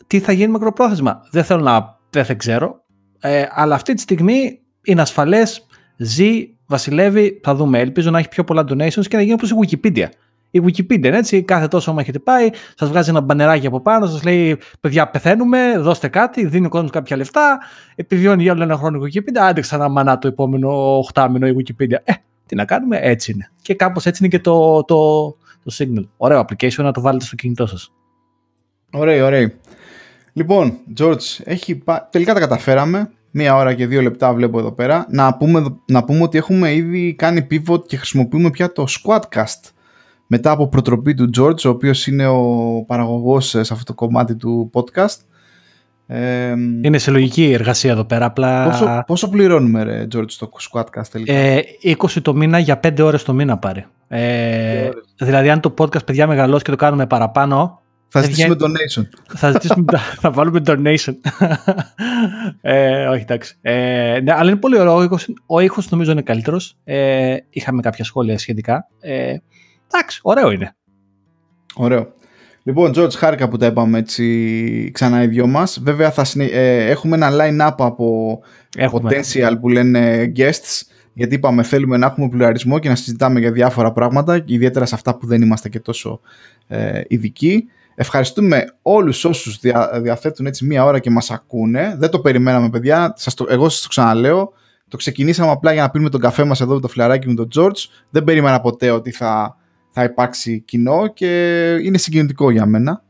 [0.06, 1.93] τι θα γίνει μακροπρόθεσμα, δεν θέλω να.
[2.22, 2.84] Δεν ξέρω.
[3.20, 7.40] Ε, αλλά αυτή τη στιγμή είναι ασφαλές, ζει, βασιλεύει.
[7.42, 7.78] Θα δούμε.
[7.78, 10.08] Ελπίζω να έχει πιο πολλά donations και να γίνει όπως η Wikipedia
[10.54, 14.22] η Wikipedia έτσι, κάθε τόσο άμα έχετε πάει, σας βγάζει ένα μπανεράκι από πάνω, σας
[14.22, 17.58] λέει παιδιά πεθαίνουμε, δώστε κάτι, δίνει ο κόσμος κάποια λεφτά,
[17.94, 21.96] επιβιώνει για άλλο ένα χρόνο η Wikipedia, άντε ξανά μανά το επόμενο οχτάμινο η Wikipedia.
[22.04, 22.12] Ε,
[22.46, 23.50] τι να κάνουμε, έτσι είναι.
[23.62, 25.30] Και κάπως έτσι είναι και το, το,
[25.64, 26.08] το Signal.
[26.16, 27.92] Ωραίο application να το βάλετε στο κινητό σας.
[28.92, 29.48] Ωραίο, ωραίο.
[30.36, 31.82] Λοιπόν, George, έχει...
[32.10, 33.10] τελικά τα καταφέραμε.
[33.30, 35.06] Μία ώρα και δύο λεπτά βλέπω εδώ πέρα.
[35.10, 39.70] Να πούμε, να πούμε ότι έχουμε ήδη κάνει pivot και χρησιμοποιούμε πια το Squadcast
[40.26, 44.70] μετά από προτροπή του George, ο οποίος είναι ο παραγωγός σε αυτό το κομμάτι του
[44.74, 45.16] podcast.
[46.06, 48.24] Ε, είναι σε λογική εργασία εδώ πέρα.
[48.24, 48.64] Απλά...
[48.64, 53.22] Πόσο, πόσο πληρώνουμε, ρε, George, το Squadcast τελικά; Ε, 20 το μήνα για 5 ώρες
[53.22, 53.86] το μήνα πάρει.
[54.08, 57.80] Ε, δηλαδή, αν το podcast, παιδιά, μεγαλώσει και το κάνουμε παραπάνω,
[58.20, 59.02] θα ζητήσουμε donation.
[59.36, 59.84] Θα ζητήσουμε,
[60.22, 61.14] θα βάλουμε donation.
[62.60, 63.56] ε, όχι, εντάξει.
[63.62, 64.94] Ε, ναι, αλλά είναι πολύ ωραίο.
[64.96, 66.76] Ο ήχος, ο ήχος νομίζω είναι καλύτερος.
[66.84, 68.88] Ε, είχαμε κάποια σχόλια σχετικά.
[69.00, 69.36] Ε,
[69.86, 70.76] εντάξει, ωραίο είναι.
[71.74, 72.12] Ωραίο.
[72.62, 75.80] Λοιπόν, George, χάρηκα που τα είπαμε έτσι ξανά οι δυο μας.
[75.82, 78.40] Βέβαια, θα ε, έχουμε ένα line-up από
[78.76, 79.10] έχουμε.
[79.10, 83.92] potential που λένε guests, γιατί είπαμε θέλουμε να έχουμε πλουραλισμό και να συζητάμε για διάφορα
[83.92, 86.20] πράγματα, ιδιαίτερα σε αυτά που δεν είμαστε και τόσο
[86.66, 87.68] ε, ειδικοί.
[87.94, 91.94] Ευχαριστούμε όλους όσους δια, διαθέτουν έτσι μία ώρα και μας ακούνε.
[91.98, 93.12] Δεν το περιμέναμε, παιδιά.
[93.16, 94.52] Σας το, εγώ σας το ξαναλέω.
[94.88, 97.48] Το ξεκινήσαμε απλά για να πίνουμε τον καφέ μας εδώ με το φλαράκι με τον
[97.56, 97.88] George.
[98.10, 99.56] Δεν περίμενα ποτέ ότι θα
[99.96, 101.28] θα υπάρξει κοινό και
[101.82, 103.02] είναι συγκινητικό για μένα.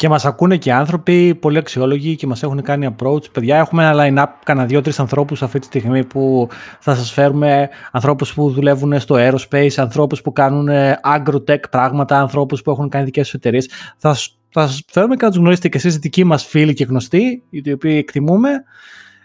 [0.00, 3.32] Και μας ακούνε και άνθρωποι πολύ αξιόλογοι και μας έχουν κάνει approach.
[3.32, 6.48] Παιδιά, έχουμε ένα line-up κανένα δύο-τρεις ανθρώπους αυτή τη στιγμή που
[6.80, 10.68] θα σας φέρουμε ανθρώπους που δουλεύουν στο aerospace, ανθρώπους που κάνουν
[11.16, 13.70] agro-tech πράγματα, ανθρώπους που έχουν κάνει δικές τους εταιρείες.
[13.96, 14.16] Θα,
[14.48, 17.72] θα σας φέρουμε και να τους γνωρίσετε και εσείς δικοί μας φίλοι και γνωστοί, οι
[17.72, 18.48] οποίοι εκτιμούμε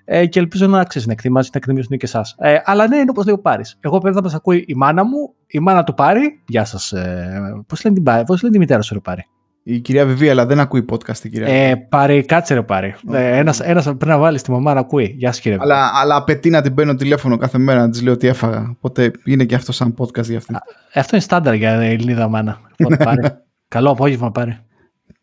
[0.05, 2.36] ε, και ελπίζω να ξέρεις να εκτιμάσει, να εκτιμήσουν και εσάς.
[2.39, 3.78] Ε, αλλά ναι, είναι όπως λέει ο Πάρης.
[3.80, 6.41] Εγώ πρέπει να μας ακούει η μάνα μου, η μάνα του Πάρη.
[6.47, 6.91] Γεια σας.
[6.91, 9.26] Ε, Πώς λένε, την, πώς λένε τη μητέρα σου, ρε Πάρη;
[9.68, 11.47] Η κυρία Βιβία, αλλά δεν ακούει podcast η κυρία.
[11.47, 12.95] Ε, πάρει, κάτσε ρε πάρει.
[13.09, 13.13] Okay.
[13.13, 15.16] Ε, ένας, ένας πρέπει να βάλεις τη μαμά να ακούει.
[15.18, 15.57] Γεια σα κύριε.
[15.61, 18.76] Αλλά, αλλά απαιτεί να την παίρνω τηλέφωνο κάθε μέρα να της λέω τι έφαγα.
[18.78, 20.53] Οπότε είναι και αυτό σαν podcast για αυτή.
[20.93, 22.59] Αυτό είναι στάνταρ για Ελληνίδα μάνα.
[23.68, 24.57] Καλό απόγευμα πάρει.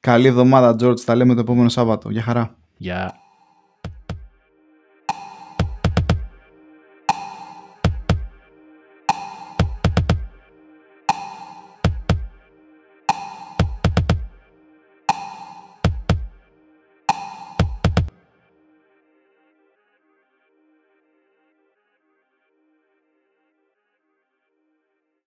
[0.01, 1.01] Καλή εβδομάδα, George.
[1.01, 2.11] Τα λέμε το επόμενο Σάββατο.
[2.11, 2.55] Γεια χαρά.
[2.77, 3.22] Γεια.